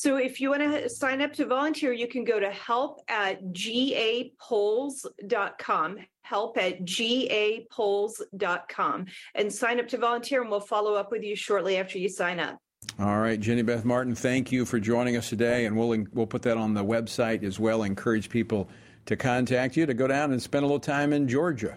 [0.00, 3.44] So if you want to sign up to volunteer, you can go to help at
[3.52, 11.36] gapolls.com, help at gapolls.com, and sign up to volunteer, and we'll follow up with you
[11.36, 12.56] shortly after you sign up.
[12.98, 16.40] All right, Jenny Beth Martin, thank you for joining us today, and we'll we'll put
[16.42, 17.82] that on the website as well.
[17.82, 18.70] Encourage people
[19.04, 21.76] to contact you to go down and spend a little time in Georgia.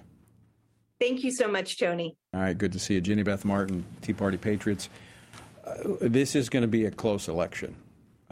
[0.97, 2.15] Thank you so much, Tony.
[2.33, 4.87] All right, good to see you, Jenny Beth Martin, Tea Party Patriots.
[5.67, 7.75] Uh, this is going to be a close election.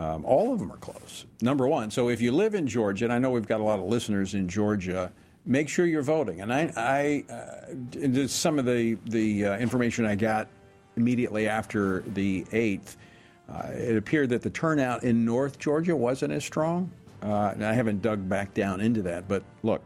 [0.01, 1.27] Um, all of them are close.
[1.41, 1.91] Number one.
[1.91, 4.33] So if you live in Georgia, and I know we've got a lot of listeners
[4.33, 5.11] in Georgia,
[5.45, 6.41] make sure you're voting.
[6.41, 10.47] And I, I uh, some of the the uh, information I got
[10.97, 12.97] immediately after the eighth,
[13.47, 16.89] uh, it appeared that the turnout in North Georgia wasn't as strong.
[17.21, 19.83] Uh, and I haven't dug back down into that, but look,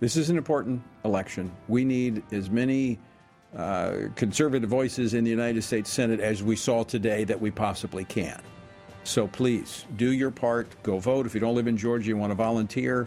[0.00, 1.50] this is an important election.
[1.66, 2.98] We need as many.
[3.56, 8.04] Uh, conservative voices in the United States Senate as we saw today that we possibly
[8.04, 8.38] can.
[9.06, 10.66] So please do your part.
[10.82, 11.26] Go vote.
[11.26, 13.06] If you don't live in Georgia, you want to volunteer,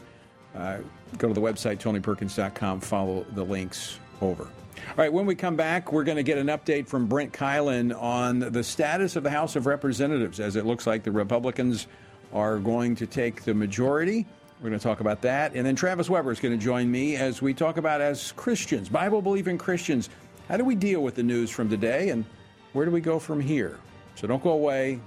[0.55, 0.77] uh,
[1.17, 4.43] go to the website, tonyperkins.com, follow the links over.
[4.43, 7.93] All right, when we come back, we're going to get an update from Brent Keilen
[8.01, 11.88] on the status of the House of Representatives as it looks like the Republicans
[12.31, 14.25] are going to take the majority.
[14.62, 15.53] We're going to talk about that.
[15.53, 18.88] And then Travis Weber is going to join me as we talk about, as Christians,
[18.88, 20.09] Bible believing Christians,
[20.47, 22.23] how do we deal with the news from today and
[22.71, 23.79] where do we go from here?
[24.15, 25.01] So don't go away.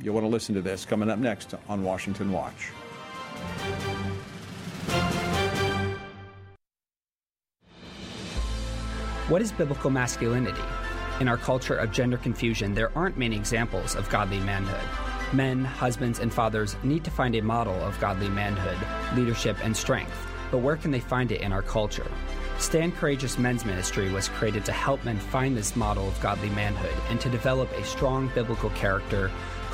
[0.00, 2.70] You'll want to listen to this coming up next on Washington Watch.
[9.28, 10.62] What is biblical masculinity?
[11.18, 15.34] In our culture of gender confusion, there aren't many examples of godly manhood.
[15.34, 18.76] Men, husbands, and fathers need to find a model of godly manhood,
[19.16, 20.14] leadership, and strength,
[20.50, 22.06] but where can they find it in our culture?
[22.58, 26.94] Stand Courageous Men's Ministry was created to help men find this model of godly manhood
[27.10, 29.30] and to develop a strong biblical character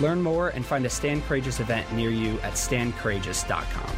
[0.00, 3.96] Learn more and find a Stand Courageous event near you at standcourageous.com.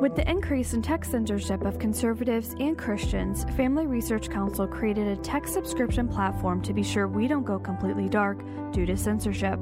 [0.00, 5.20] With the increase in tech censorship of conservatives and Christians, Family Research Council created a
[5.20, 8.40] tech subscription platform to be sure we don't go completely dark
[8.72, 9.58] due to censorship.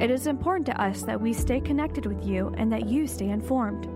[0.00, 3.28] It is important to us that we stay connected with you and that you stay
[3.28, 3.86] informed.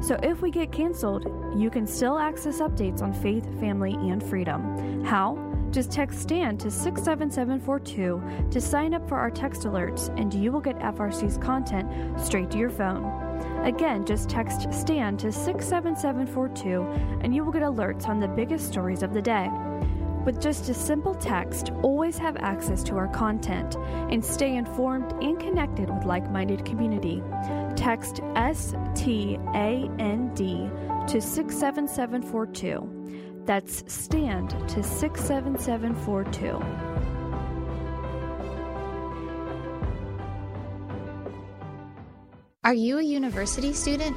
[0.00, 1.24] So if we get canceled,
[1.56, 5.04] you can still access updates on faith, family, and freedom.
[5.04, 5.38] How?
[5.70, 10.60] Just text STAND to 67742 to sign up for our text alerts, and you will
[10.60, 11.88] get FRC's content
[12.20, 13.24] straight to your phone.
[13.64, 16.82] Again, just text STAND to 67742
[17.22, 19.50] and you will get alerts on the biggest stories of the day.
[20.24, 23.76] With just a simple text, always have access to our content
[24.10, 27.22] and stay informed and connected with like minded community.
[27.76, 30.70] Text S T A N D
[31.08, 33.42] to 67742.
[33.44, 36.64] That's STAND to 67742.
[42.64, 44.16] Are you a university student?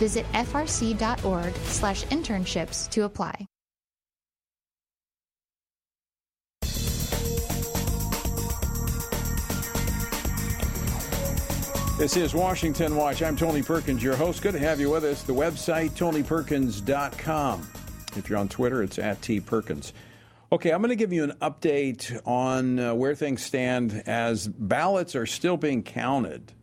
[0.00, 3.46] Visit frc.org slash internships to apply.
[11.98, 13.22] This is Washington Watch.
[13.22, 14.40] I'm Tony Perkins, your host.
[14.40, 15.22] Good to have you with us.
[15.22, 17.70] The website, tonyperkins.com.
[18.16, 19.92] If you're on Twitter, it's at T Perkins.
[20.50, 25.14] Okay, I'm going to give you an update on uh, where things stand as ballots
[25.14, 26.54] are still being counted.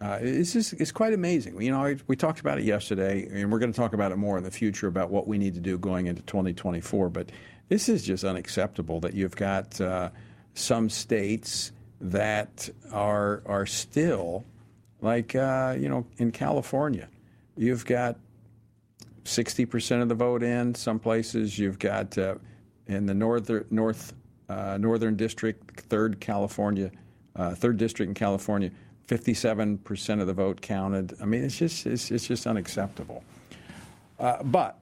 [0.00, 1.60] Uh, this is it's quite amazing.
[1.60, 4.36] You know, we talked about it yesterday, and we're going to talk about it more
[4.36, 7.08] in the future about what we need to do going into 2024.
[7.08, 7.30] But
[7.68, 10.10] this is just unacceptable that you've got uh,
[10.54, 14.44] some states that are are still
[15.00, 17.08] like uh, you know in California,
[17.56, 18.16] you've got
[19.24, 20.74] 60% of the vote in.
[20.74, 22.36] Some places you've got uh,
[22.86, 24.14] in the northern north
[24.48, 26.90] uh, northern district, third California,
[27.34, 28.70] uh, third district in California,
[29.06, 31.16] 57 percent of the vote counted.
[31.20, 33.24] I mean, it's just it's, it's just unacceptable.
[34.18, 34.78] Uh, but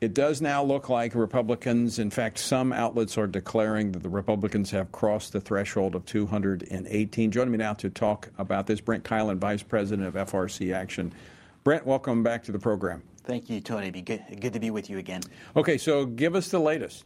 [0.00, 4.70] it does now look like Republicans, in fact, some outlets are declaring that the Republicans
[4.70, 7.30] have crossed the threshold of 218.
[7.30, 11.12] Joining me now to talk about this, Brent Keilen, Vice President of FRC Action.
[11.64, 13.02] Brent, welcome back to the program.
[13.24, 13.90] Thank you, Tony.
[13.90, 15.22] Be good, good to be with you again.
[15.56, 17.04] Okay, so give us the latest.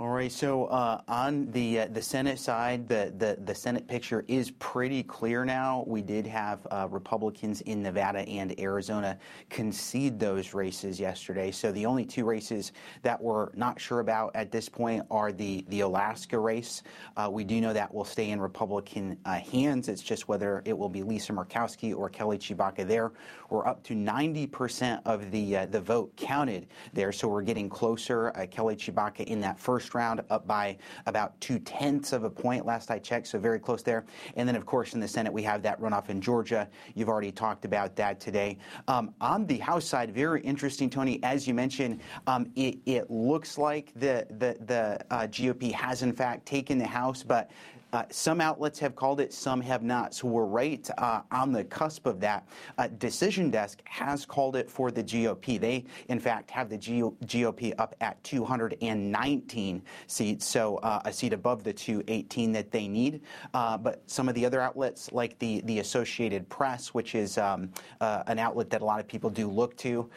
[0.00, 0.32] All right.
[0.32, 5.02] So uh, on the uh, the Senate side, the, the, the Senate picture is pretty
[5.02, 5.84] clear now.
[5.86, 9.18] We did have uh, Republicans in Nevada and Arizona
[9.50, 11.50] concede those races yesterday.
[11.50, 12.72] So the only two races
[13.02, 16.82] that we're not sure about at this point are the the Alaska race.
[17.18, 19.90] Uh, we do know that will stay in Republican uh, hands.
[19.90, 23.12] It's just whether it will be Lisa Murkowski or Kelly Tshibaka there.
[23.50, 27.12] We're up to 90% of the uh, the vote counted there.
[27.12, 28.32] So we're getting closer.
[28.50, 30.76] Kelly Tshibaka in that first first round, up by
[31.06, 34.04] about two tenths of a point last I checked, so very close there.
[34.36, 36.68] And then, of course, in the Senate, we have that runoff in Georgia.
[36.94, 38.58] You've already talked about that today.
[38.86, 41.20] Um, on the House side, very interesting, Tony.
[41.22, 46.12] As you mentioned, um, it, it, looks like the the, the uh, GOP has in
[46.12, 47.50] fact taken the House, but
[47.92, 50.14] uh, some outlets have called it, some have not.
[50.14, 52.46] So we're right uh, on the cusp of that.
[52.78, 55.60] Uh, Decision Desk has called it for the GOP.
[55.60, 61.64] They, in fact, have the GOP up at 219 seats, so uh, a seat above
[61.64, 63.22] the 218 that they need.
[63.54, 67.70] Uh, but some of the other outlets, like the, the Associated Press, which is um,
[68.00, 70.08] uh, an outlet that a lot of people do look to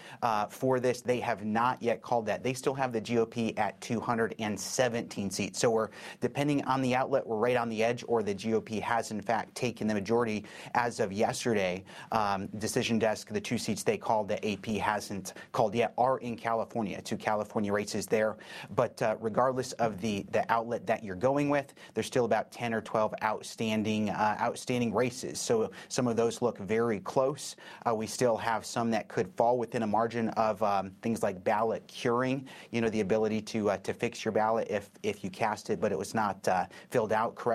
[0.49, 2.43] for this, they have not yet called that.
[2.43, 5.59] They still have the GOP at 217 seats.
[5.59, 5.89] So we're,
[6.21, 9.55] depending on the outlet, we're right on the edge, or the GOP has in fact
[9.55, 11.83] taken the majority as of yesterday.
[12.11, 16.35] Um, decision desk, the two seats they called that AP hasn't called yet are in
[16.35, 18.37] California, two California races there.
[18.75, 22.73] But uh, regardless of the, the outlet that you're going with, there's still about 10
[22.73, 25.39] or 12 outstanding uh, outstanding races.
[25.39, 27.55] So some of those look very close.
[27.87, 31.43] Uh, we still have some that could fall within a margin of um, things like
[31.43, 32.47] ballot curing.
[32.71, 35.79] You know, the ability to uh, to fix your ballot if if you cast it,
[35.79, 37.52] but it was not uh, filled out correctly.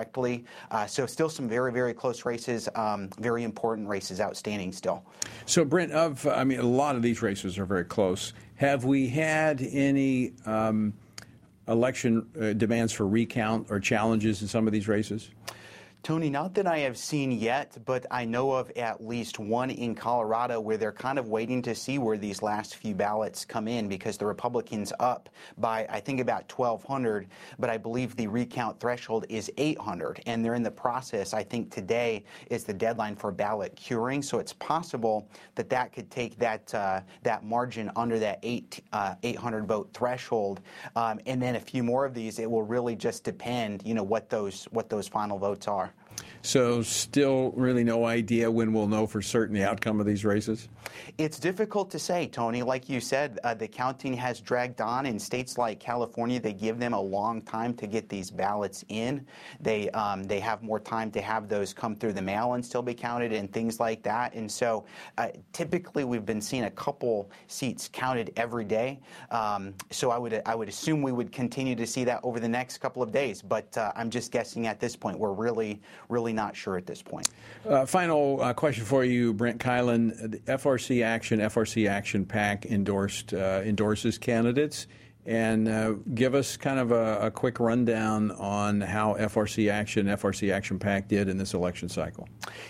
[0.71, 5.03] Uh, so still some very very close races, um, very important races outstanding still.
[5.45, 8.33] So Brent, of I mean, a lot of these races are very close.
[8.55, 10.93] Have we had any um,
[11.67, 15.29] election uh, demands for recount or challenges in some of these races?
[16.01, 19.93] Tony, not that I have seen yet, but I know of at least one in
[19.93, 23.89] Colorado where they're kind of waiting to see where these last few ballots come in
[23.89, 27.27] because the Republicans up by, I think, about 1,200,
[27.59, 30.21] but I believe the recount threshold is 800.
[30.25, 34.21] And they're in the process, I think today is the deadline for ballot curing.
[34.21, 39.15] So it's possible that that could take that, uh, that margin under that eight, uh,
[39.21, 40.61] 800 vote threshold.
[40.95, 44.03] Um, and then a few more of these, it will really just depend, you know,
[44.03, 45.93] what those, what those final votes are.
[46.41, 50.69] So, still really no idea when we'll know for certain the outcome of these races?
[51.17, 52.63] It's difficult to say, Tony.
[52.63, 55.05] Like you said, uh, the counting has dragged on.
[55.05, 59.25] In states like California, they give them a long time to get these ballots in.
[59.59, 62.81] They, um, they have more time to have those come through the mail and still
[62.81, 64.33] be counted and things like that.
[64.33, 64.85] And so,
[65.17, 68.99] uh, typically, we've been seeing a couple seats counted every day.
[69.29, 72.49] Um, so, I would, I would assume we would continue to see that over the
[72.49, 73.41] next couple of days.
[73.41, 75.19] But uh, I'm just guessing at this point.
[75.19, 77.29] We're really, really not sure at this point.
[77.67, 80.31] Uh, final uh, question for you, Brent Keilen.
[80.31, 84.87] The FRC Action, FRC Action PAC endorsed uh, endorses candidates
[85.29, 90.51] and uh, give us kind of a, a, quick rundown on how FRC Action, FRC
[90.51, 92.27] Action PAC did in this election cycle.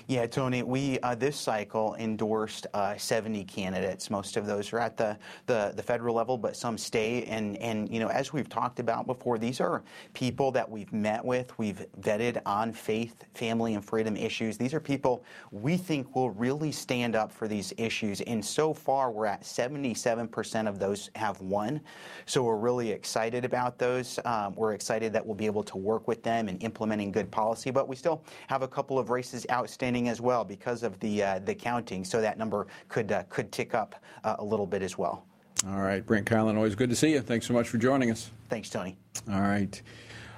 [0.08, 4.10] Yeah, Tony, we uh, this cycle endorsed uh, 70 candidates.
[4.10, 7.24] Most of those are at the, the, the federal level, but some stay.
[7.24, 9.82] And and you know, as we've talked about before, these are
[10.14, 14.58] people that we've met with, we've vetted on faith, family, and freedom issues.
[14.58, 18.20] These are people we think will really stand up for these issues.
[18.20, 21.80] And so far, we're at 77% of those have won.
[22.26, 24.18] So we're really excited about those.
[24.26, 27.70] Um, we're excited that we'll be able to work with them in implementing good policy,
[27.70, 31.40] but we still have a couple of races outstanding as well because of the uh,
[31.40, 32.04] the counting.
[32.04, 35.26] So that number could uh, could tick up uh, a little bit as well.
[35.68, 37.22] All right, Brent Keilen, always good to see you.
[37.22, 38.32] Thanks so much for joining us.
[38.50, 38.98] Thanks, Tony.
[39.32, 39.80] All right.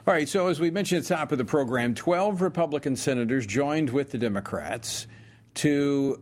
[0.06, 3.46] All right, so as we mentioned at the top of the program, 12 Republican senators
[3.46, 5.06] joined with the Democrats
[5.54, 6.20] to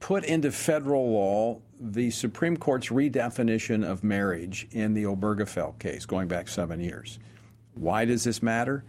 [0.00, 6.28] put into federal law the Supreme Court's redefinition of marriage in the Obergefell case going
[6.28, 7.18] back seven years.
[7.74, 8.84] Why does this matter?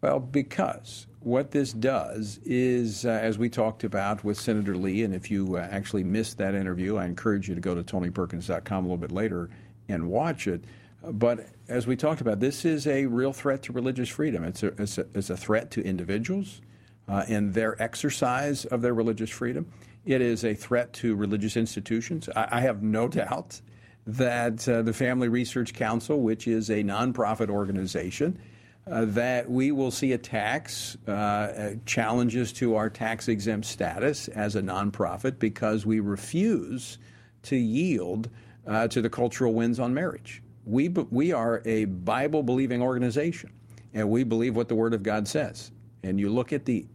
[0.00, 5.14] Well, because what this does is, uh, as we talked about with Senator Lee, and
[5.14, 8.86] if you uh, actually missed that interview, I encourage you to go to tonyperkins.com a
[8.86, 9.48] little bit later
[9.88, 10.64] and watch it.
[11.02, 14.44] But as we talked about, this is a real threat to religious freedom.
[14.44, 16.60] It's a, it's a, it's a threat to individuals
[17.08, 19.70] uh, in their exercise of their religious freedom.
[20.04, 22.28] It is a threat to religious institutions.
[22.34, 23.60] I, I have no doubt
[24.06, 28.38] that uh, the Family Research Council, which is a nonprofit organization,
[28.86, 34.62] uh, that we will see attacks, uh, challenges to our tax exempt status as a
[34.62, 36.98] nonprofit because we refuse
[37.44, 38.28] to yield
[38.66, 40.42] uh, to the cultural winds on marriage.
[40.66, 43.52] We, we are a Bible believing organization,
[43.94, 45.70] and we believe what the Word of God says.
[46.02, 46.86] And you look at the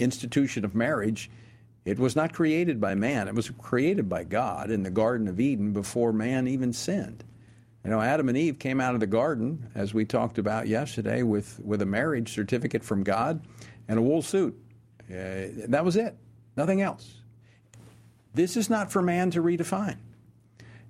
[0.00, 1.30] institution of marriage,
[1.88, 5.40] it was not created by man, it was created by God in the Garden of
[5.40, 7.24] Eden before man even sinned.
[7.82, 11.22] You know, Adam and Eve came out of the garden, as we talked about yesterday,
[11.22, 13.42] with, with a marriage certificate from God
[13.88, 14.54] and a wool suit.
[15.10, 16.14] Uh, that was it,
[16.58, 17.22] nothing else.
[18.34, 19.96] This is not for man to redefine.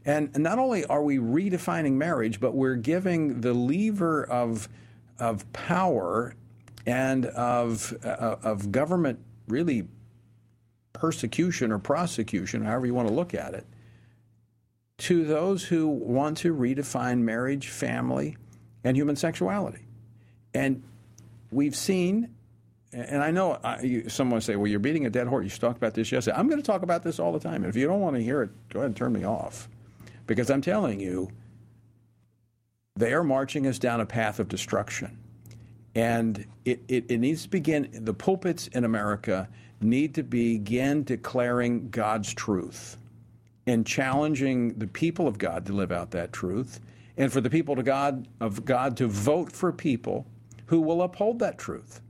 [0.05, 4.69] And not only are we redefining marriage, but we're giving the lever of,
[5.21, 6.35] of power
[6.87, 9.87] and of, uh, of government really
[10.99, 13.67] persecution or prosecution, however you want to look at it,
[14.99, 18.37] to those who want to redefine marriage, family,
[18.85, 19.87] and human sexuality.
[20.55, 20.83] And
[21.51, 22.35] we've seen,
[22.93, 25.45] and I know I, you, someone say, well, you're beating a dead horse.
[25.45, 26.37] You talked about this yesterday.
[26.37, 27.63] I'm going to talk about this all the time.
[27.63, 29.69] And if you don't want to hear it, go ahead and turn me off.
[30.27, 31.31] Because I'm telling you,
[32.97, 35.19] they are marching us down a path of destruction.
[35.95, 39.49] And it, it, it, needs to begin, the pulpits in America
[39.81, 42.97] need to begin declaring God's truth
[43.67, 46.81] and challenging the people of God to live out that truth,
[47.17, 50.27] and for the people to God, of God to vote for people
[50.67, 52.01] who will uphold that truth.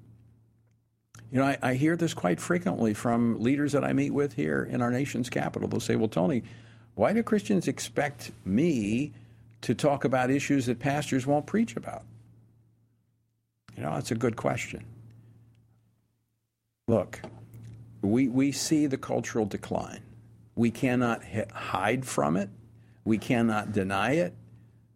[1.31, 4.69] You know, I, I hear this quite frequently from leaders that I meet with here
[4.71, 5.69] in our nation's capital.
[5.69, 6.43] They'll say, Well, Tony,
[6.95, 9.13] why do Christians expect me
[9.63, 12.03] to talk about issues that pastors won't preach about?
[13.77, 14.85] You know, that's a good question.
[16.89, 17.21] Look,
[18.03, 20.03] we, we see the cultural decline.
[20.55, 21.23] We cannot
[21.53, 22.51] hide from it.
[23.05, 24.35] We cannot deny it.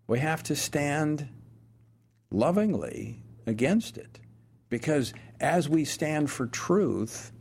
[0.07, 1.29] We have to stand
[2.31, 4.19] lovingly against it.
[4.69, 7.33] Because as we stand for truth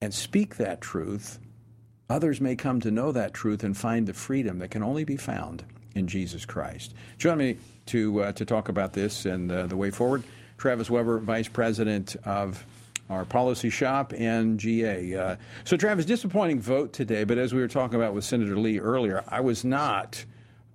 [0.00, 1.38] and speak that truth,
[2.08, 5.16] others may come to know that truth and find the freedom that can only be
[5.16, 6.94] found in Jesus Christ.
[7.18, 10.22] Join me to, uh, to talk about this and uh, the way forward.
[10.56, 12.64] Travis Weber, Vice President of
[13.12, 15.14] our policy shop and GA.
[15.14, 18.78] Uh, so, Travis, disappointing vote today, but as we were talking about with Senator Lee
[18.78, 20.24] earlier, I was not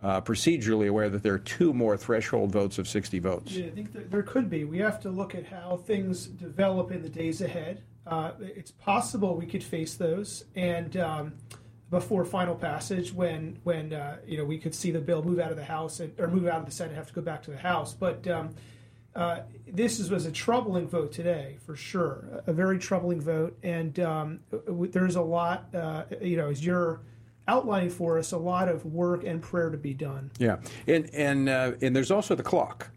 [0.03, 3.51] uh, procedurally aware that there are two more threshold votes of 60 votes.
[3.53, 4.63] Yeah, I think there, there could be.
[4.63, 7.81] We have to look at how things develop in the days ahead.
[8.05, 11.33] Uh, it's possible we could face those, and um,
[11.89, 15.51] before final passage, when when uh, you know we could see the bill move out
[15.51, 17.51] of the House and, or move out of the Senate, have to go back to
[17.51, 18.27] the House, but.
[18.27, 18.55] Um,
[19.17, 22.43] uh, this is, was a troubling vote today, for sure.
[22.45, 27.01] A, very troubling vote, and um, there's a lot, uh, you know, as you're
[27.47, 30.31] outlining for us, a lot of work and prayer to be done.
[30.37, 30.57] Yeah,
[30.87, 32.91] and and uh, and there's also the clock.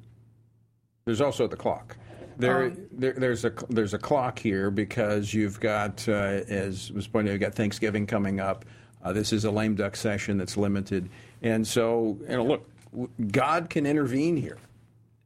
[1.07, 1.97] There's also the clock.
[2.37, 7.07] There, um, there, there's a there's a clock here because you've got, uh, as was
[7.07, 8.67] pointed, out, you've got Thanksgiving coming up.
[9.03, 11.09] Uh, this is a lame duck session that's limited,
[11.41, 12.71] and so you know, look,
[13.31, 14.59] God can intervene here.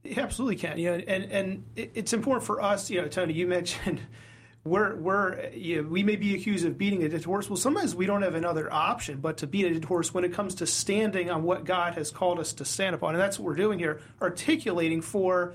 [0.04, 0.80] He absolutely can.
[0.80, 2.90] Know, and and it's important for us.
[2.90, 4.00] You know, Tony, you mentioned
[4.64, 7.48] we're we're you know, we may be accused of beating a dead horse.
[7.48, 10.34] Well, sometimes we don't have another option but to beat a dead horse when it
[10.34, 13.46] comes to standing on what God has called us to stand upon, and that's what
[13.46, 15.54] we're doing here, articulating for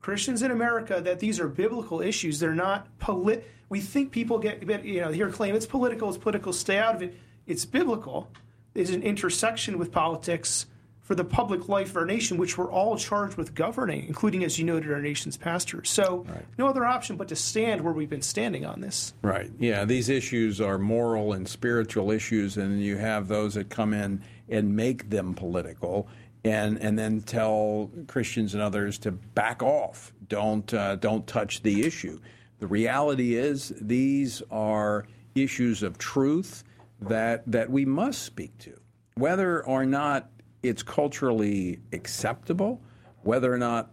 [0.00, 2.38] Christians in America that these are biblical issues.
[2.38, 3.50] They're not polit.
[3.68, 6.52] We think people get you know here claim it's political, it's political.
[6.52, 7.18] Stay out of it.
[7.48, 8.30] It's biblical.
[8.74, 10.66] There's an intersection with politics
[11.08, 14.58] for the public life of our nation, which we're all charged with governing, including, as
[14.58, 15.88] you noted, our nation's pastors.
[15.88, 16.44] So, right.
[16.58, 19.14] no other option but to stand where we've been standing on this.
[19.22, 19.50] Right.
[19.58, 19.86] Yeah.
[19.86, 24.76] These issues are moral and spiritual issues, and you have those that come in and
[24.76, 26.08] make them political.
[26.44, 30.12] And, and then tell Christians and others to back off.
[30.28, 32.20] Don't uh, don't touch the issue.
[32.60, 36.64] The reality is these are issues of truth
[37.00, 38.78] that that we must speak to,
[39.16, 40.30] whether or not
[40.62, 42.80] it's culturally acceptable,
[43.22, 43.90] whether or not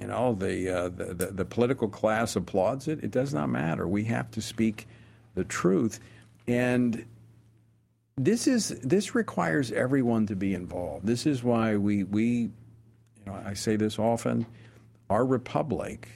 [0.00, 3.02] you know the, uh, the, the, the political class applauds it.
[3.02, 3.86] It does not matter.
[3.86, 4.86] We have to speak
[5.34, 6.00] the truth,
[6.46, 7.04] and
[8.16, 11.06] this is this requires everyone to be involved.
[11.06, 12.50] This is why we we you
[13.26, 14.46] know I say this often.
[15.10, 16.08] Our republic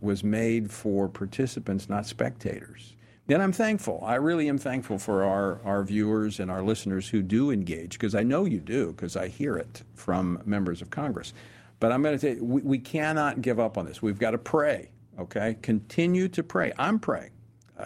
[0.00, 2.94] was made for participants, not spectators.
[3.30, 4.02] And I'm thankful.
[4.02, 8.14] I really am thankful for our, our viewers and our listeners who do engage, because
[8.14, 11.34] I know you do, because I hear it from members of Congress.
[11.78, 14.00] But I'm going to say we, we cannot give up on this.
[14.00, 15.58] We've got to pray, okay?
[15.60, 16.72] Continue to pray.
[16.78, 17.30] I'm praying.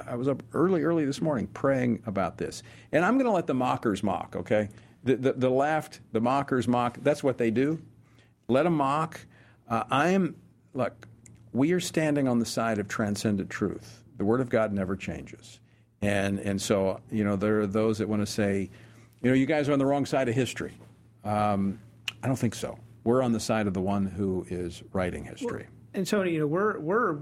[0.07, 2.63] I was up early, early this morning praying about this.
[2.93, 4.69] And I'm going to let the mockers mock, okay?
[5.05, 6.99] The, the, the left, the mockers mock.
[7.03, 7.83] That's what they do.
[8.49, 9.21] Let them mock.
[9.69, 10.37] Uh, I am,
[10.73, 11.09] look,
[11.53, 14.02] we are standing on the side of transcendent truth.
[14.23, 15.59] The Word of God never changes.
[16.01, 18.71] And, and so, you know, there are those that want to say,
[19.21, 20.75] you know, you guys are on the wrong side of history.
[21.25, 21.81] Um,
[22.23, 22.79] I don't think so.
[23.03, 25.65] We're on the side of the one who is writing history.
[25.65, 27.19] Well, and Tony, you know, we're we're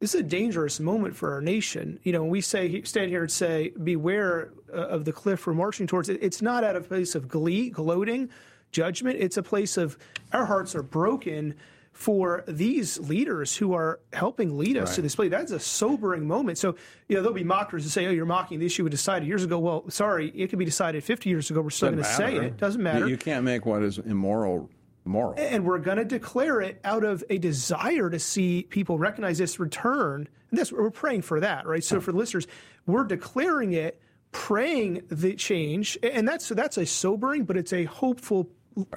[0.00, 2.00] this is a dangerous moment for our nation.
[2.02, 5.86] You know, when we say stand here and say, "Beware of the cliff we're marching
[5.86, 8.30] towards," it's not out of a place of glee, gloating,
[8.70, 9.18] judgment.
[9.20, 9.98] It's a place of
[10.32, 11.56] our hearts are broken
[12.02, 14.94] for these leaders who are helping lead us right.
[14.96, 15.30] to this place.
[15.30, 16.58] That's a sobering moment.
[16.58, 16.74] So,
[17.06, 19.44] you know, there'll be mockers who say, oh, you're mocking the issue we decided years
[19.44, 19.60] ago.
[19.60, 21.60] Well, sorry, it could be decided 50 years ago.
[21.60, 22.56] We're still going to say it.
[22.56, 23.06] Doesn't matter.
[23.06, 24.68] You can't make what is immoral
[25.04, 25.34] moral.
[25.38, 29.60] And we're going to declare it out of a desire to see people recognize this
[29.60, 30.28] return.
[30.50, 31.84] And that's we're praying for that, right?
[31.84, 32.48] So for the listeners,
[32.84, 34.00] we're declaring it,
[34.32, 38.48] praying the change, and that's that's a sobering, but it's a hopeful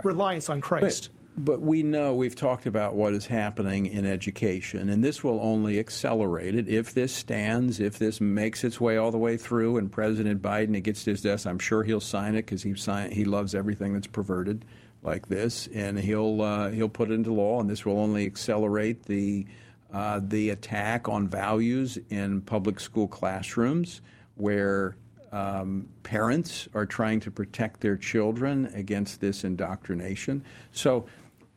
[0.04, 1.10] reliance on Christ.
[1.38, 5.80] But, we know we've talked about what is happening in education, and this will only
[5.80, 9.92] accelerate it if this stands, if this makes its way all the way through, and
[9.92, 11.46] President Biden it gets to his desk.
[11.46, 14.64] I'm sure he'll sign it because he sign, he loves everything that's perverted.
[15.06, 19.04] like this, and he'll uh, he'll put it into law, and this will only accelerate
[19.04, 19.46] the
[19.94, 24.02] uh, the attack on values in public school classrooms,
[24.36, 24.98] where
[25.32, 30.44] um, parents are trying to protect their children against this indoctrination.
[30.72, 31.06] So,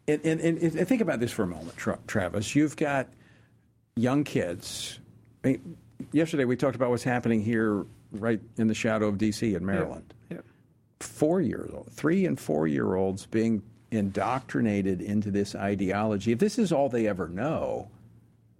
[0.09, 2.57] and, and, and think about this for a moment, Tra- Travis.
[2.57, 3.09] You've got
[3.97, 4.99] young kids.
[5.45, 5.77] I mean,
[6.13, 9.55] yesterday we talked about what's happening here, right in the shadow of D.C.
[9.55, 10.15] in Maryland.
[10.31, 10.39] Yeah.
[11.01, 16.33] Four years old, three and four year olds being indoctrinated into this ideology.
[16.33, 17.89] If this is all they ever know,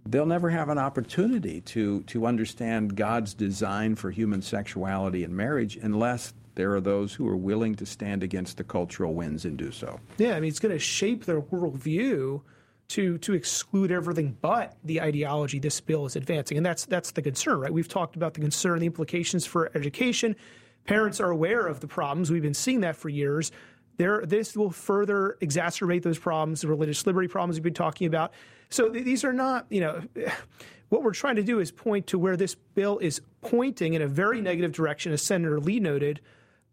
[0.05, 5.77] they'll never have an opportunity to to understand God's design for human sexuality and marriage
[5.77, 9.71] unless there are those who are willing to stand against the cultural winds and do
[9.71, 9.97] so.
[10.17, 12.41] Yeah, I mean, it's going to shape their worldview
[12.89, 17.21] to to exclude everything but the ideology this bill is advancing, and that's that's the
[17.21, 17.71] concern, right?
[17.71, 20.35] We've talked about the concern, the implications for education.
[20.83, 22.29] Parents are aware of the problems.
[22.29, 23.53] We've been seeing that for years.
[23.95, 28.33] There, this will further exacerbate those problems, the religious liberty problems we've been talking about.
[28.69, 30.01] So th- these are not, you know,
[30.89, 34.07] what we're trying to do is point to where this bill is pointing in a
[34.07, 36.19] very negative direction, as Senator Lee noted,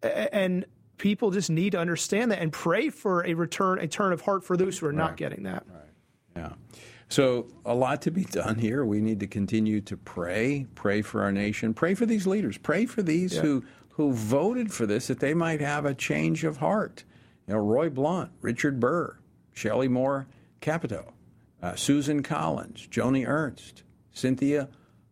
[0.02, 0.64] and
[0.98, 4.44] people just need to understand that and pray for a return, a turn of heart
[4.44, 5.64] for those who are not getting that.
[5.68, 5.82] Right.
[6.36, 6.52] Yeah.
[7.08, 8.84] So a lot to be done here.
[8.84, 12.86] We need to continue to pray, pray for our nation, pray for these leaders, pray
[12.86, 13.42] for these yeah.
[13.42, 17.04] who who voted for this that they might have a change of heart.
[17.46, 19.18] You know, Roy Blunt, Richard Burr,
[19.54, 20.26] Shelley Moore
[20.60, 21.14] Capito,
[21.62, 24.68] uh, Susan Collins, Joni Ernst, Cynthia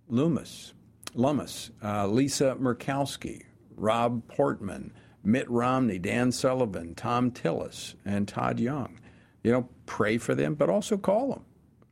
[0.08, 0.74] Lummis,
[1.14, 3.44] Lummis, uh, Lisa Murkowski,
[3.76, 9.00] Rob Portman, Mitt Romney, Dan Sullivan, Thom Tillis, and Todd Young.
[9.42, 11.44] You know, pray for them, but also call them.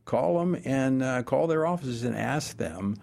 [0.04, 2.96] Call them and uh, call their offices and ask them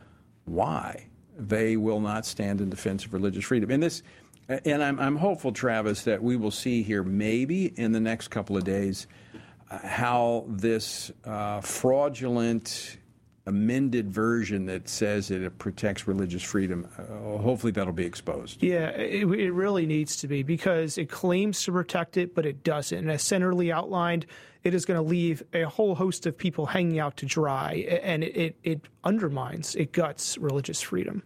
[0.46, 1.08] why
[1.38, 3.72] they will not stand in defense of religious freedom.
[3.72, 4.04] And this,
[4.50, 8.58] and I'm, I'm hopeful, Travis, that we will see here maybe in the next couple
[8.58, 9.08] of days
[9.72, 12.98] uh, how this uh, fraudulent
[13.46, 16.88] amended version that says that it protects religious freedom.
[16.98, 18.62] Uh, hopefully, that'll be exposed.
[18.62, 22.64] Yeah, it, it, really needs to be because it claims to protect it, but it
[22.64, 22.98] doesn't.
[22.98, 24.26] And as Senator outlined,
[24.64, 28.24] it is going to leave a whole host of people hanging out to dry, and
[28.24, 31.24] it, it, it undermines, it guts religious freedom.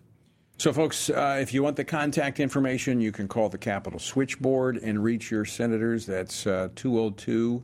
[0.57, 4.77] So, folks, uh, if you want the contact information, you can call the Capitol switchboard
[4.77, 6.05] and reach your senators.
[6.05, 7.63] That's uh, 202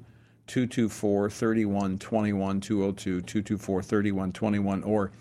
[0.49, 5.11] 224 3121, 202 224 3121, or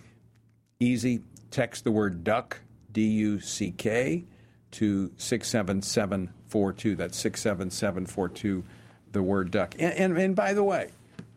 [0.81, 1.20] easy,
[1.51, 2.59] text the word duck,
[2.93, 4.24] D U C K,
[4.70, 6.97] to 67742.
[6.97, 8.64] That's 67742,
[9.12, 9.74] the word duck.
[9.79, 10.89] And, and, and by the way,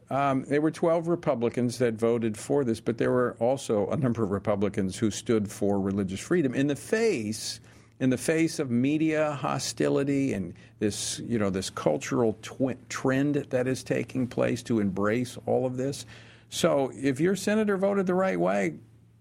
[0.10, 4.24] um, there were 12 Republicans that voted for this, but there were also a number
[4.24, 7.60] of Republicans who stood for religious freedom in the face
[8.02, 13.68] in the face of media hostility and this you know this cultural tw- trend that
[13.68, 16.06] is taking place to embrace all of this.
[16.49, 18.74] So if your senator voted the right way,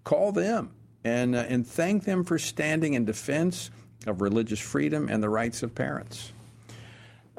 [0.02, 0.72] call them
[1.04, 3.70] and uh, and thank them for standing in defense
[4.06, 6.32] of religious freedom and the rights of parents.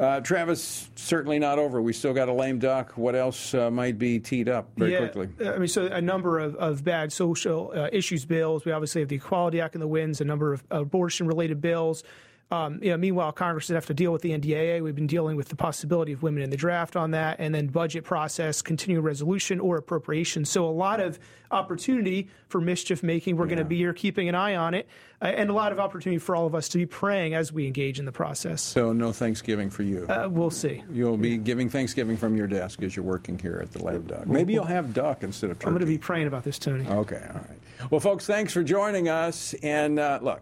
[0.01, 1.79] Uh, Travis, certainly not over.
[1.79, 2.97] We still got a lame duck.
[2.97, 5.29] What else uh, might be teed up very yeah, quickly?
[5.45, 8.65] I mean, so a number of, of bad social uh, issues bills.
[8.65, 12.03] We obviously have the Equality Act in the winds, a number of abortion related bills.
[12.51, 14.83] Um, you know, meanwhile, Congress doesn't have to deal with the NDAA.
[14.83, 17.67] We've been dealing with the possibility of women in the draft on that, and then
[17.67, 20.43] budget process, continuing resolution, or appropriation.
[20.43, 21.17] So a lot of
[21.49, 23.37] opportunity for mischief making.
[23.37, 23.55] We're yeah.
[23.55, 24.89] going to be here keeping an eye on it,
[25.21, 27.67] uh, and a lot of opportunity for all of us to be praying as we
[27.67, 28.61] engage in the process.
[28.61, 30.05] So no Thanksgiving for you.
[30.09, 30.83] Uh, we'll see.
[30.91, 34.27] You'll be giving Thanksgiving from your desk as you're working here at the lame duck.
[34.27, 35.67] Maybe you'll have duck instead of turkey.
[35.67, 36.85] I'm going to be praying about this, Tony.
[36.85, 37.91] Okay, all right.
[37.91, 40.41] Well, folks, thanks for joining us, and uh, look,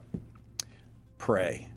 [1.20, 1.69] pray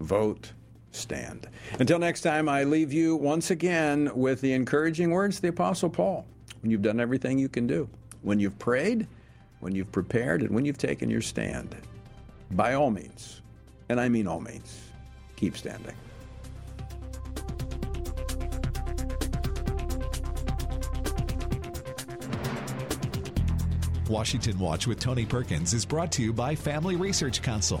[0.00, 0.52] vote,
[0.92, 1.48] stand.
[1.78, 5.90] Until next time, I leave you once again with the encouraging words of the Apostle
[5.90, 6.26] Paul.
[6.62, 7.88] When you've done everything you can do,
[8.22, 9.06] when you've prayed,
[9.60, 11.76] when you've prepared, and when you've taken your stand,
[12.50, 13.42] by all means,
[13.88, 14.80] and I mean all means,
[15.36, 15.94] keep standing.
[24.08, 27.80] Washington Watch with Tony Perkins is brought to you by Family Research Council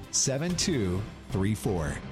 [0.11, 2.10] 7234.